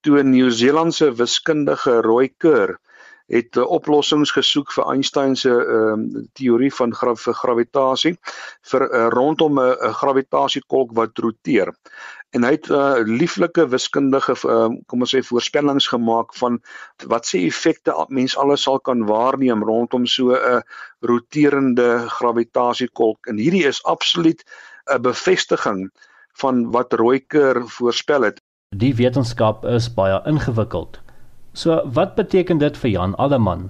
[0.01, 2.79] toe 'n Nieu-Seelandse wiskundige Roy Kerr
[3.29, 8.13] het uh, oplossings gesoek vir Einstein se ehm uh, teorie van gra vir gravitasie
[8.71, 11.73] vir uh, rondom 'n gravitasiekolk wat roteer
[12.37, 16.59] en hy het uh, lieflike wiskundige uh, kom ons sê voorspellings gemaak van
[17.13, 20.61] wat se effekte mens alles sal kan waarneem rondom so 'n
[21.01, 21.89] roterende
[22.19, 24.43] gravitasiekolk en hierdie is absoluut
[24.89, 25.89] 'n bevestiging
[26.41, 28.41] van wat Rooiker voorspel het.
[28.75, 30.99] Die wetenskap is baie ingewikkeld.
[31.59, 33.65] So wat beteken dit vir Jan Alleman?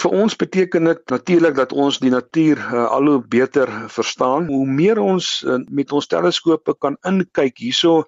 [0.00, 4.50] Vir ons beteken dit natuurlik dat ons die natuur uh, al hoe beter verstaan.
[4.52, 8.02] Hoe meer ons uh, met ons teleskope kan inkyk hierso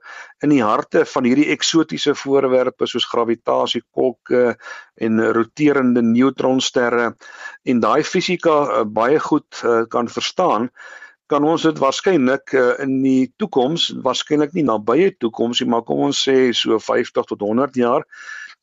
[0.45, 4.45] in die harte van hierdie eksotiese voorwerpe soos gravitasiekolke
[5.09, 7.15] en roterende neutronsterre
[7.65, 10.69] en daai fisika uh, baie goed uh, kan verstaan,
[11.33, 16.11] kan ons dit waarskynlik uh, in die toekoms, waarskynlik nie nabye toekoms nie, maar kom
[16.11, 18.05] ons sê so 50 tot 100 jaar,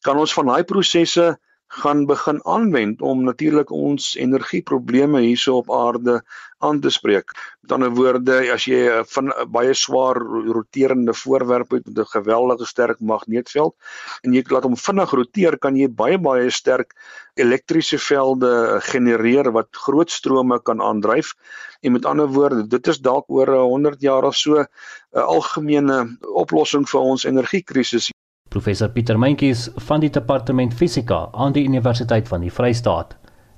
[0.05, 1.37] kan ons van daai prosesse
[1.71, 6.17] gaan begin aanwend om natuurlik ons energieprobleme hierso op aarde
[6.59, 7.31] aan te spreek.
[7.63, 8.81] Met ander woorde, as jy
[9.13, 10.19] van baie swaar
[10.51, 13.75] roterende voorwerp het met 'n geweldige sterk magneetveld
[14.23, 16.93] en jy laat hom vinnig roteer, kan jy baie baie sterk
[17.35, 21.33] elektriese velde genereer wat groot strome kan aandryf.
[21.81, 24.67] En met ander woorde, dit is dalk oor 100 jaar of so 'n
[25.13, 28.11] algemene oplossing vir ons energiekrisis.
[28.51, 33.13] Professor Pieter Mentjies van die Departement Fisika aan die Universiteit van die Vrystaat.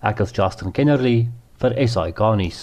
[0.05, 1.15] Ek is Justin Kennerly
[1.63, 2.59] vir SI Garnis.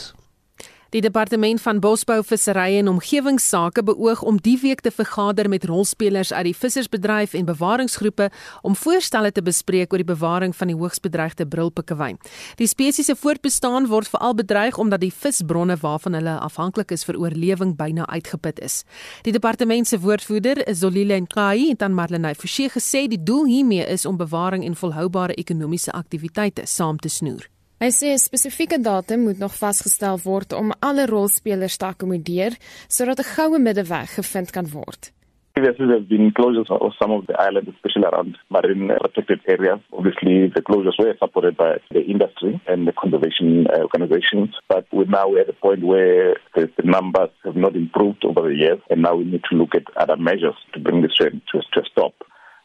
[0.91, 6.33] Die departement van Bosbou, Visserye en Omgewingsake beoog om die week te vergader met rolspelers
[6.33, 8.27] uit die vissersbedryf en bewaringsgroepe
[8.67, 12.19] om voorstelle te bespreek oor die bewaring van die hoogs bedreigde brilpikkewyn.
[12.59, 17.21] Die spesies se voortbestaan word veral bedreig omdat die visbronne waarvan hulle afhanklik is vir
[17.23, 18.83] oorlewing byna uitgeput is.
[19.23, 24.11] Die departement se woordvoerder, Zolile Nkai, het aan Marlenae Forsie gesê die doel hiermee is
[24.11, 27.47] om bewaring en volhoubare ekonomiese aktiwiteite saam te snoer.
[27.81, 32.53] Hy sê 'n spesifieke datum moet nog vasgestel word om alle rolspelers te akkommodeer
[32.97, 35.03] sodat 'n goue middeweg gevind kan word.
[35.55, 39.81] Previously, there have been closures of some of the islands, especially around marine protected areas.
[39.99, 44.51] Obviously, the closures were supported by the industry and the conservation uh, organizations.
[44.69, 48.43] But we now we're at a point where the, the, numbers have not improved over
[48.49, 51.41] the years, and now we need to look at other measures to bring this trend
[51.51, 52.15] to, to a stop.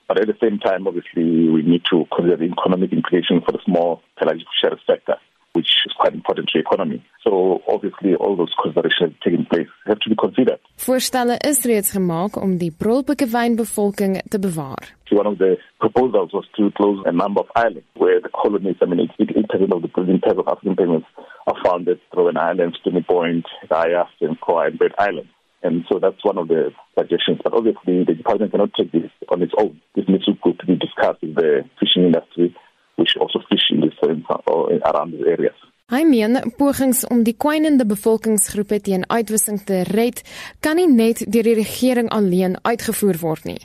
[0.08, 3.64] But at the same time, obviously, we need to consider the economic implications for the
[3.66, 5.16] small pelagic fisheries sector,
[5.54, 7.04] which is quite important to the economy.
[7.24, 10.60] So obviously, all those considerations taking place have to be considered.
[10.78, 14.94] Voorstelle is reeds gemaak om die brolpikkewynbevolking te bewaar.
[15.12, 18.86] One of the proposals was to close a number of islands where the colonies, I
[18.86, 21.06] mean, 88% of the breeding pairs of African penguins
[21.48, 25.30] are founded through an island, Stony Point, Ayas, and Koa and Bird Islands.
[25.66, 27.40] And so that's one of the suggestions.
[27.44, 29.82] But obviously, the department cannot take this on its own.
[29.96, 30.34] This needs to
[30.68, 32.56] be discussed with the fishing industry,
[32.98, 33.98] which also fish in this
[34.46, 35.58] or around these areas.
[35.94, 40.24] Hy meen pogings om die kwynende bevolkingsgroepe teen uitwissing te red
[40.66, 43.60] kan nie net deur die regering alleen uitgevoer word nie.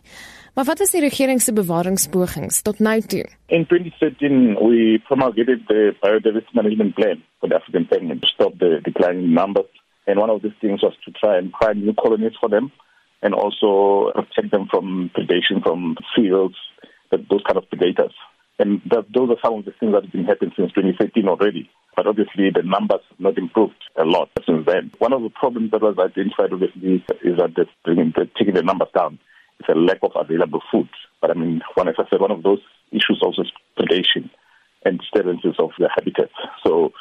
[0.52, 3.24] Maar wat is die regering se bewaringspogings tot nou toe?
[3.48, 8.80] In 2013 we promulgated the biodiversity management plan for the African penguin to stop the
[8.84, 12.48] declining numbers And one of these things was to try and find new colonies for
[12.48, 12.72] them
[13.22, 16.54] and also protect them from predation from seals,
[17.10, 18.14] those kind of predators.
[18.58, 21.70] And that, those are some of the things that have been happening since 2013 already.
[21.96, 24.92] But obviously, the numbers have not improved a lot since then.
[24.98, 29.18] One of the problems that was identified, obviously, is that they're, taking the numbers down.
[29.58, 30.88] It's a lack of available food.
[31.20, 32.60] But I mean, when I said one of those
[32.92, 34.30] issues also is predation
[34.84, 36.30] and disturbances of the habitat.
[36.64, 36.92] So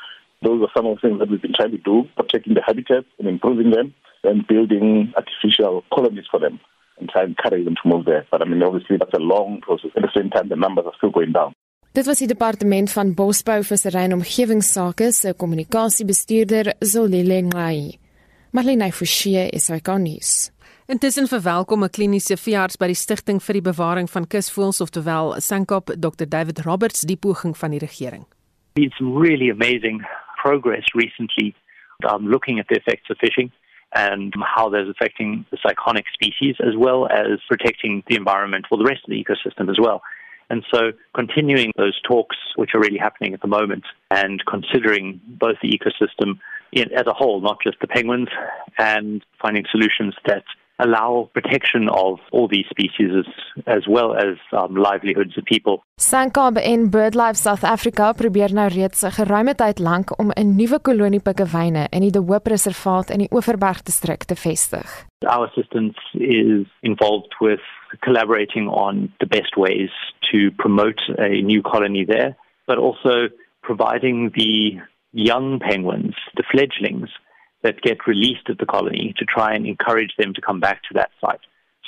[0.41, 3.07] those are some of the things that we've been trying to do, protecting the habitats
[3.19, 6.59] and improving them and building artificial colonies for them
[6.99, 8.25] and try and encourage them to move there.
[8.31, 9.91] But I mean, obviously, that's a long process.
[9.95, 11.53] At the same time, the numbers are still going down.
[11.91, 17.97] Dit was die departement van Bosbou, Visserry en Omgewingsake se kommunikasiebestuurder Zolile Ngai.
[18.51, 20.51] Marlene Forsie is hy konnies.
[20.89, 25.95] Intussen verwelkom 'n kliniese veearts by die Stichting vir die Bewaring van Kusvoëls, oftewel SANKOP,
[25.97, 28.25] Dr David Roberts, die poging van die regering.
[28.75, 30.05] It's really amazing
[30.41, 31.55] progress recently
[32.07, 33.51] um, looking at the effects of fishing
[33.95, 38.85] and how that's affecting the cyconic species as well as protecting the environment for the
[38.85, 40.01] rest of the ecosystem as well.
[40.49, 45.57] And so continuing those talks, which are really happening at the moment, and considering both
[45.61, 46.39] the ecosystem
[46.75, 48.29] as a whole, not just the penguins,
[48.77, 50.43] and finding solutions that
[50.79, 53.27] allow protection of all these species as,
[53.67, 55.83] as well as um, livelihoods of people.
[55.99, 60.79] Sankab en BirdLife South Africa probeer nou reeds 'n geruime tyd lank om 'n nuwe
[60.81, 64.87] kolonie pikkewyne in die De Hoop Reservaat in die Oeverberg distrik te vestig.
[65.25, 67.61] Our assistance is involved with
[67.99, 69.91] collaborating on the best ways
[70.31, 72.35] to promote a new colony there,
[72.67, 73.29] but also
[73.61, 74.79] providing the
[75.11, 77.09] young penguins, the fledglings,
[77.61, 80.93] that get released at the colony to try and encourage them to come back to
[80.93, 81.41] that site.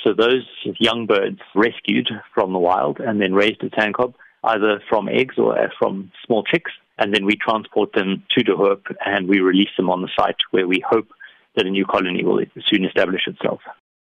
[0.04, 0.46] So those
[0.78, 4.14] young birds rescued from the wild and then raised at Sandcob,
[4.44, 8.56] either from eggs or uh, from small chicks, and then we transport them to De
[8.56, 11.08] Hoop and we release them on the site where we hope
[11.56, 13.60] that a new colony will soon establish itself.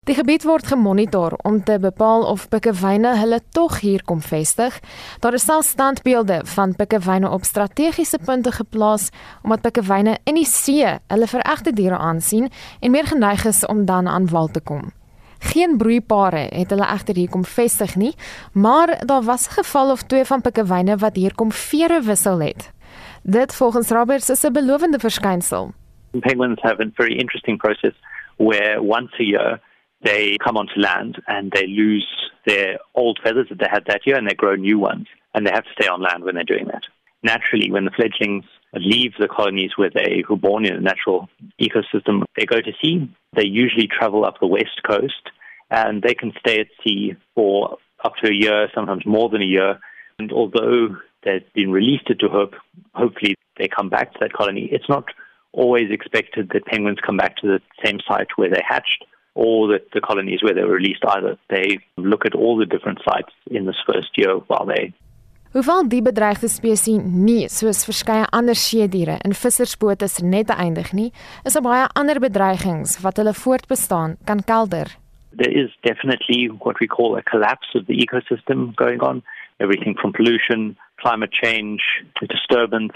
[0.08, 4.78] Die gebied word gemonitor om te bepaal of pikkewyne hulle tog hier kom vestig.
[5.20, 9.10] Daar is selfs standbeelde van pikkewyne op strategiese punte geplaas
[9.44, 12.48] omdat pikkewyne in die see hulle veregte diere aansien
[12.80, 14.88] en meer geneig is om dan aan wal te kom.
[15.52, 18.14] Geen broeipare het hulle egter hier kom vestig nie,
[18.52, 22.72] maar daar was 'n geval of twee van pikkewyne wat hier kom vere wissel het.
[23.22, 25.72] Dit volgens Roberts is 'n belowende verskynsel.
[26.20, 27.94] Penguins have a very interesting process
[28.36, 29.60] where once a year
[30.02, 32.06] they come onto land and they lose
[32.46, 35.50] their old feathers that they had that year and they grow new ones and they
[35.50, 36.82] have to stay on land when they're doing that.
[37.22, 38.44] Naturally, when the fledglings
[38.74, 41.28] leave the colonies where they were born in a natural
[41.60, 43.10] ecosystem, they go to sea.
[43.34, 45.30] They usually travel up the west coast
[45.70, 49.46] and they can stay at sea for up to a year, sometimes more than a
[49.46, 49.78] year.
[50.18, 52.54] And although they've been released to hope,
[52.94, 54.68] hopefully they come back to that colony.
[54.72, 55.04] It's not
[55.52, 59.04] always expected that penguins come back to the same site where they hatched
[59.40, 61.38] or that the colonies where they were released either.
[61.48, 64.92] They look at all the different sites in this first year while they
[65.52, 70.92] Hoewel die bedreigde spesies nie soos verskeie ander see diere in vissersbote se nette eindig
[70.94, 71.08] nie,
[71.42, 74.92] is daar baie ander bedreigings wat hulle voortbestaan kan kelder.
[75.32, 79.24] There is definitely what we call a collapse of the ecosystem going on,
[79.58, 81.82] everything from pollution, climate change,
[82.28, 82.94] disturbance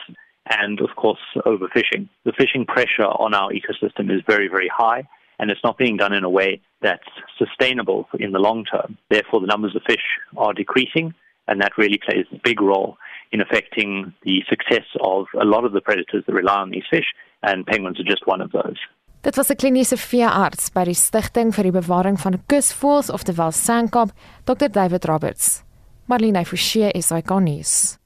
[0.62, 2.06] and of course overfishing.
[2.22, 6.12] The fishing pressure on our ecosystem is very very high and it's not being done
[6.12, 7.08] in a way that's
[7.38, 8.96] sustainable in the long term.
[9.10, 10.04] Therefore, the numbers of fish
[10.36, 11.14] are decreasing,
[11.48, 12.96] and that really plays a big role
[13.32, 17.06] in affecting the success of a lot of the predators that rely on these fish,
[17.42, 18.78] and penguins are just one of those.
[19.22, 24.10] Dit was 'n kliniese veearts by die Stichting vir die Bewaring van Kusvoëls, oftewel SANKAP,
[24.44, 24.68] Dr.
[24.68, 25.64] David Roberts.
[26.06, 27.98] Marlene Forsie is hy konnies.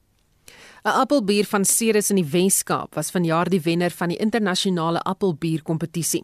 [0.83, 6.23] 'n Appelbier van Ceres in die Wes-Kaap was vanjaar die wenner van die internasionale appelbierkompetisie.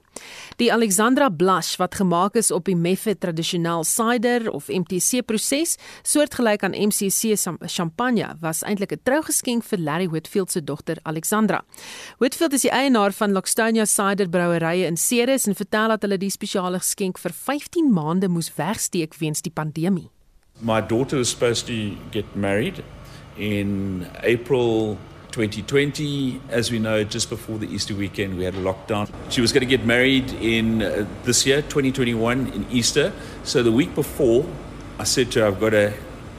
[0.58, 6.64] Die Alexandra Blush wat gemaak is op die Method Traditional Cider of MTC proses, soortgelyk
[6.64, 7.36] aan MCC
[7.68, 11.64] Champagne, was eintlik 'n trougeskenk vir Larry Whitfield se dogter Alexandra.
[12.18, 16.30] Whitfield is die eienaar van Lockstonia Cider Brouwerye in Ceres en vertel dat hulle die
[16.30, 20.10] spesiale geskenk vir 15 maande moes wegsteek weens die pandemie.
[20.62, 22.84] My daughter was supposed to get married
[23.38, 24.98] in April
[25.32, 26.40] 2020.
[26.50, 29.12] As we know, just before the Easter weekend, we had a lockdown.
[29.30, 33.12] She was going to get married in uh, this year, 2021, in Easter.
[33.44, 34.46] So the week before,
[34.98, 35.94] I said to her, I've got a,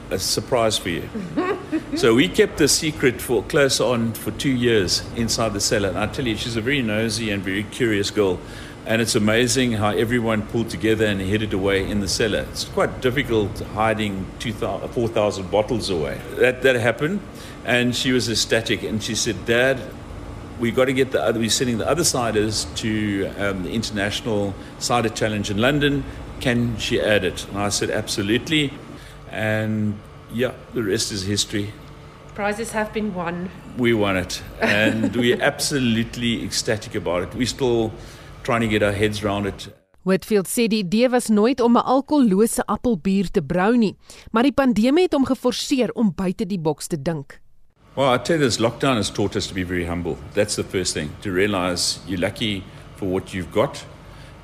[0.09, 1.07] a surprise for you.
[1.95, 5.89] so we kept the secret for close on for two years inside the cellar.
[5.89, 8.39] And I tell you, she's a very nosy and very curious girl.
[8.87, 12.47] And it's amazing how everyone pulled together and headed away in the cellar.
[12.49, 16.21] It's quite difficult hiding 4,000 bottles away.
[16.35, 17.19] That, that happened,
[17.65, 18.83] and she was ecstatic.
[18.83, 19.81] And she said, Dad,
[20.57, 24.55] we got to get the other, we're sending the other ciders to um, the International
[24.79, 26.05] Cider Challenge in London.
[26.39, 27.45] Can she add it?
[27.49, 28.71] And I said, absolutely.
[29.29, 29.99] And
[30.31, 31.73] yeah, the rest is history.
[32.35, 33.49] Prizes have been won.
[33.77, 34.41] We won it.
[34.61, 37.35] And we're absolutely ecstatic about it.
[37.35, 37.91] We still
[38.47, 39.67] trying to get our heads around it.
[40.07, 43.95] Whitfield sê die idee was nooit om 'n alkoholose appelbier te brou nie,
[44.31, 47.41] maar die pandemie het hom geforseer om buite die boks te dink.
[47.95, 50.15] Well, I tell you this lockdown has taught us to be very humble.
[50.33, 52.63] That's the first thing, to realize you're lucky
[52.95, 53.85] for what you've got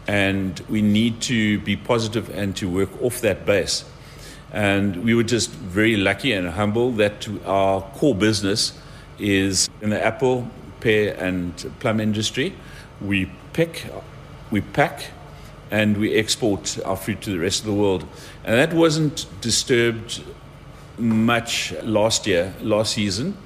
[0.07, 3.85] and we need to be positive and to work off that base.
[4.51, 8.73] And we were just very lucky and humble that our core business
[9.17, 10.45] is in the apple,
[10.81, 12.53] pear and plum industry.
[12.99, 13.85] We pick,
[14.51, 15.11] we pack,
[15.71, 18.05] and we export our fruit to the rest of the world.
[18.43, 20.23] And that wasn't disturbed
[20.97, 23.37] much last year, last season.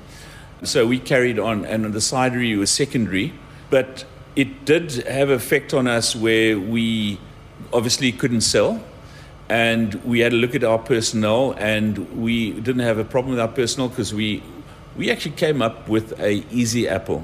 [0.63, 3.33] So we carried on, and the cidery was secondary,
[3.69, 4.05] but
[4.35, 7.19] it did have effect on us where we
[7.71, 8.83] obviously couldn't sell.
[9.49, 13.39] And we had a look at our personnel, and we didn't have a problem with
[13.39, 14.43] our personnel because we,
[14.97, 17.23] we actually came up with a easy apple.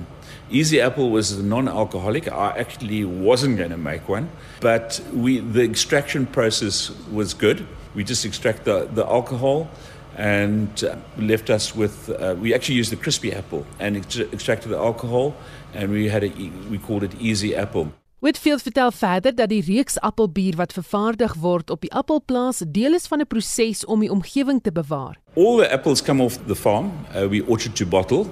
[0.49, 2.27] Easy Apple was non-alcoholic.
[2.31, 4.29] I actually wasn't going to make one,
[4.59, 7.65] but we the extraction process was good.
[7.95, 9.67] We just extract the, the alcohol
[10.15, 14.71] and uh, left us with uh, we actually used the crispy apple and ex extracted
[14.71, 15.33] the alcohol
[15.73, 16.31] and we had a
[16.69, 17.91] we called it Easy Apple.
[18.19, 23.07] Whitfield vertel verder dat die reeks appelbier wat vervaardig word op die appelplaas deel is
[23.07, 25.17] van 'n proses om die omgewing te bewaar.
[25.35, 26.91] All the apples come off the farm.
[27.15, 28.25] Uh, we orchard to bottle.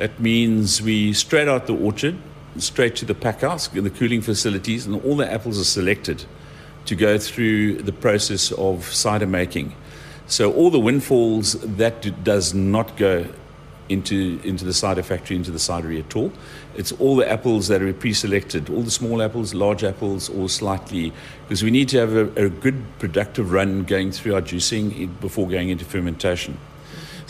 [0.00, 2.16] That means we straight out the orchard,
[2.56, 6.24] straight to the pack house, the cooling facilities, and all the apples are selected
[6.86, 9.74] to go through the process of cider making.
[10.26, 13.26] So all the windfalls that does not go
[13.90, 16.32] into into the cider factory, into the cidery at all.
[16.76, 21.12] It's all the apples that are pre-selected, all the small apples, large apples, or slightly,
[21.42, 25.06] because we need to have a, a good productive run going through our juicing eh,
[25.20, 26.56] before going into fermentation.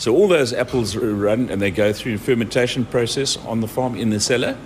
[0.01, 3.95] So all those apples run and they go through a fermentation process on the farm
[3.95, 4.57] in the cellar,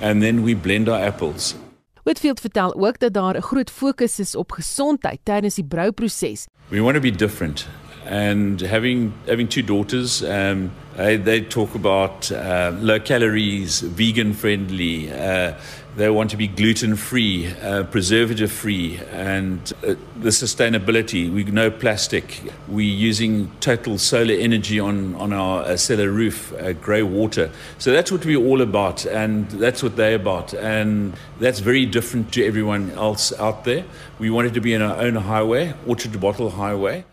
[0.00, 1.56] and then we blend our apples.
[2.04, 6.46] Whitfield vertel ook dat daar 'n groot fokus is op gesondheid tydens die brouproses.
[6.68, 7.66] We want to be different
[8.06, 15.10] and having having two daughters um, they, they talk about uh, low calories vegan friendly
[15.12, 15.52] uh,
[15.98, 21.28] they want to be gluten free uh, preservative free and uh, the sustainability.
[21.30, 22.40] We know plastic.
[22.68, 27.50] We're using total solar energy on on our uh, cellar roof uh, grey water.
[27.78, 32.32] So that's what we're all about and that's what they're about and that's very different
[32.32, 33.84] to everyone else out there.
[34.20, 37.04] We wanted to be in our own highway orchard bottle highway.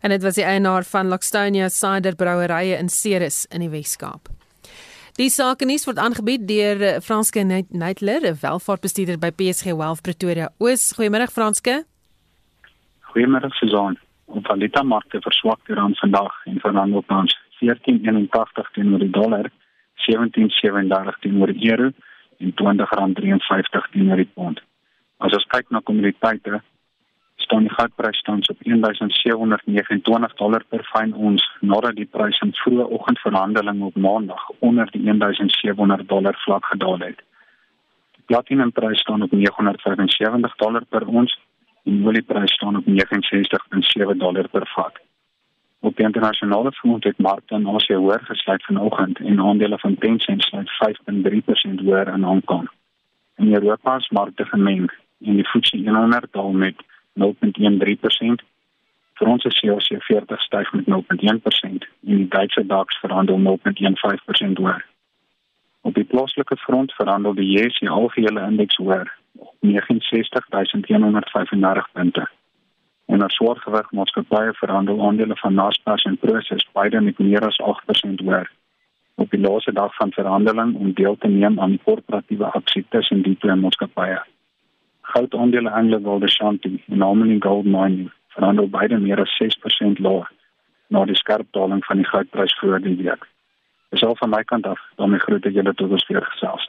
[0.00, 4.37] En dit was die eienaar van Laxtonia Cider Brouwerye in Ceres in die.
[5.18, 10.46] Die sake nuus word aangebied deur eh, Franske Neitler, 'n welvaartbestuurder by PSG Wealth Pretoria.
[10.62, 11.74] Oos, goeiemôre Franske.
[13.10, 13.98] Goeiemôre Susan.
[14.26, 19.50] Op valuta markte verswak die rand vandag en verhandel tans 14.81 teenoor die dollar,
[20.06, 21.90] 17.37 teenoor die euro
[22.38, 24.62] en R20.53 teenoor die pond.
[25.18, 26.62] As ons kyk na kommoditeite,
[27.44, 32.86] staan die goudprys tans op 1729 dollar per fyn ons nadat die prys in vroeë
[32.98, 37.22] oggendverhandeling op maandag onder die 1700 dollar vlak gedaal het.
[38.16, 41.38] Die platinumprys staan op 975 dollar per ons
[41.84, 44.98] en olieprys staan op 69.7 dollar per vat.
[45.80, 47.16] Op die internasionale front het
[47.46, 50.70] in Asië hoër gesluit vanoggend en aandele van Tencent sluit
[51.78, 52.68] 5.3% hoër in Hong Kong.
[53.36, 54.90] In Europa is markte gemeng
[55.24, 56.74] en die FTSE 100 daal met
[57.18, 58.42] 0.13%.
[59.18, 64.86] Vir ons is CAC 40 styg met 0.1% en die Duitse DAX verhandel 0.15% hoër.
[65.82, 72.28] Op die plaaslike front verhandel die JSE algehele indeks hoër op 69135 punte.
[73.06, 77.66] En as swaargewig maatskappye verhandel aandele van Naspers en Prosus beide met meer as 8%
[78.24, 78.50] hoër.
[79.14, 83.36] Op die laaste dag van verhandeling om deel te neem aan korporatiewe aksie tussen die
[83.38, 84.22] twee maatskappye
[85.12, 90.28] goudaandele Anglo Gold Ashanti en Harmony Gold Mining verhandel beide meer as 6% laer
[90.88, 93.24] na die skerp daling van die goudprys vroeër die week.
[93.92, 96.68] Dis al van my kant af, daarmee groet ek julle tot ons weer gesels.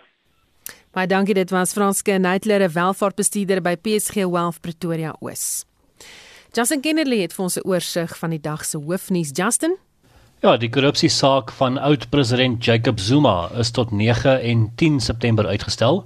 [0.96, 5.66] Baie dankie, dit was Franske Neitler, 'n welvaartbestuurder by PSG Wealth Pretoria Oos.
[6.56, 9.32] Justin Kennedy het vir ons 'n oorsig van die dag se hoofnuus.
[9.32, 9.78] Justin
[10.42, 16.06] Ja, die korrupsiesaak van oud-president Jacob Zuma is tot 9 en 10 September uitgestel.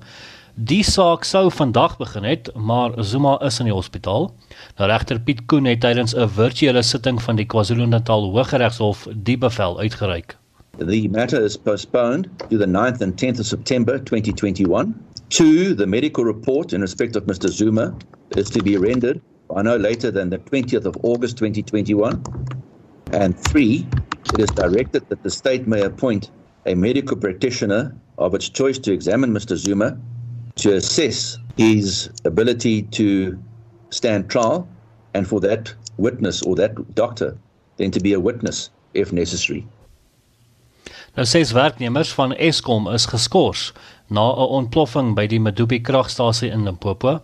[0.54, 4.28] Die saak sou vandag begin het, maar Zuma is in die hospitaal.
[4.78, 9.80] Nou regter Piet Koen het tydens 'n virtuele sitting van die KwaZulu-Natal Hooggeregshof die bevel
[9.80, 10.38] uitgereik.
[10.78, 14.94] The matter is postponed to the 9th and 10th of September 2021.
[15.30, 17.50] Two, the medical report in respect of Mr.
[17.50, 17.96] Zuma
[18.36, 22.22] is to be rendered by no later than the 20th of August 2021.
[23.12, 23.88] And three,
[24.34, 26.30] it is directed that the state may appoint
[26.68, 29.58] a medical practitioner of its choice to examine Mr.
[29.58, 29.98] Zuma
[30.56, 33.38] to assess his ability to
[33.90, 34.68] stand trial
[35.14, 37.38] and for that witness or that doctor
[37.78, 39.66] then to be a witness if necessary.
[41.14, 43.74] Nou ses werknemers van Eskom is geskort
[44.08, 47.22] na 'n ontploffing by die Medupi kragstasie in Limpopo.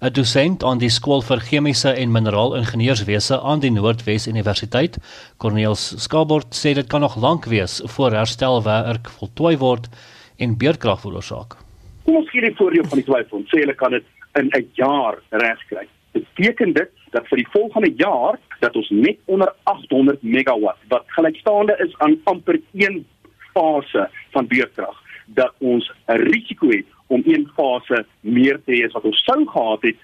[0.00, 4.98] 'n Dosent aan die skool vir chemiese en mineraalingenieurswese aan die Noordwes Universiteit,
[5.36, 9.88] Corneels Skabort, sê dit kan nog lank wees voor herstelwerk voltooi word
[10.36, 11.63] en beerdkrag veroorsaak.
[12.04, 13.44] Kom ons gee die voordeel van die twyfel.
[13.48, 14.04] Sê hulle kan dit
[14.38, 15.86] in 'n jaar regkry.
[16.12, 21.76] Beteken dit dat vir die volgende jaar dat ons net onder 800 megawatt wat gelykstaande
[21.86, 23.06] is aan amper een
[23.54, 24.96] fase van beurtkrag
[25.26, 29.46] dat ons 'n risiko het om een fase meer te hê as wat ons sou
[29.46, 29.96] gehad het.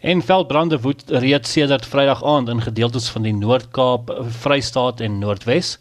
[0.00, 4.10] En veldbrande woed reeds sedert Vrydag aand in gedeeltes van die Noord-Kaap,
[4.42, 5.78] Vrystaat en Noordwes.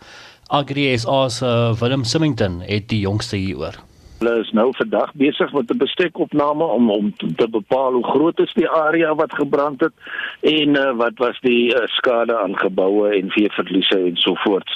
[0.47, 3.88] Agri SA se Willem Symington het die jongste hieroor.
[4.19, 8.53] Hulle is nou vandag besig met 'n bestekopname om om te bepaal hoe groot is
[8.53, 9.93] die area wat gebrand het
[10.41, 14.69] en uh, wat was die uh, skade aan geboue en veeverliese en so voort.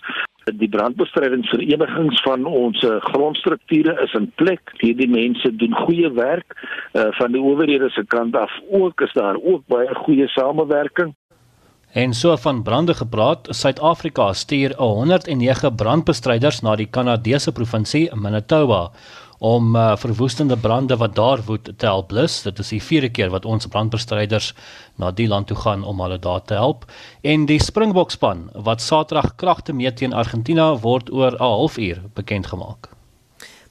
[0.43, 4.71] Die brandbestrydingsverenigings van ons grondstrukture is in plek.
[4.77, 6.55] Hierdie mense doen goeie werk
[6.93, 8.51] uh, van die owerhede se kant af.
[8.69, 11.15] Ook is daar ook baie goeie samewerking.
[11.93, 18.91] En so van brande gepraat, Suid-Afrika stuur 109 brandbestryders na die Kanadese provinsie Manitoba
[19.43, 22.41] om uh, verwoestende brande wat daar woed te help blus.
[22.45, 24.53] Dit is die vierde keer wat ons brandbestryders
[24.95, 26.87] na die land toe gaan om hulle daar te help.
[27.21, 32.92] En die Springbokspan wat Saterdag kragte meet teen Argentina word oor 'n halfuur bekend gemaak.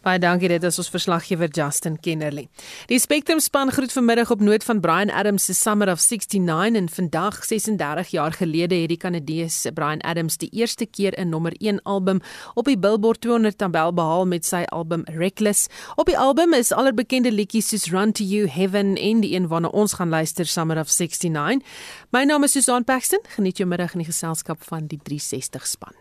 [0.02, 2.48] Baie dankie dit is ons verslaggewer Justin Kennerly.
[2.90, 6.88] Die Spectrum span groet vanmiddag op noot van Brian Adams se Summer of 69 en
[6.90, 11.82] vandag 36 jaar gelede het die Kanadese Brian Adams die eerste keer 'n nommer 1
[11.82, 12.20] album
[12.54, 15.68] op die Billboard 200 tabel behaal met sy album Reckless.
[15.94, 19.68] Op die album is allerbekende liedjies soos Run to You, Heaven en die een waarna
[19.68, 21.62] ons gaan luister Summer of 69.
[22.10, 23.20] My naam is Susan Paxton.
[23.28, 25.94] Geniet jou middag in die geselskap van die 360 span.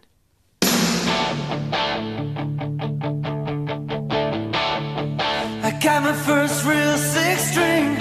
[5.82, 7.96] Got my first real six string,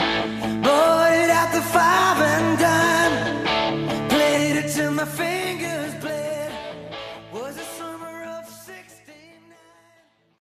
[0.61, 2.50] bought it at the five and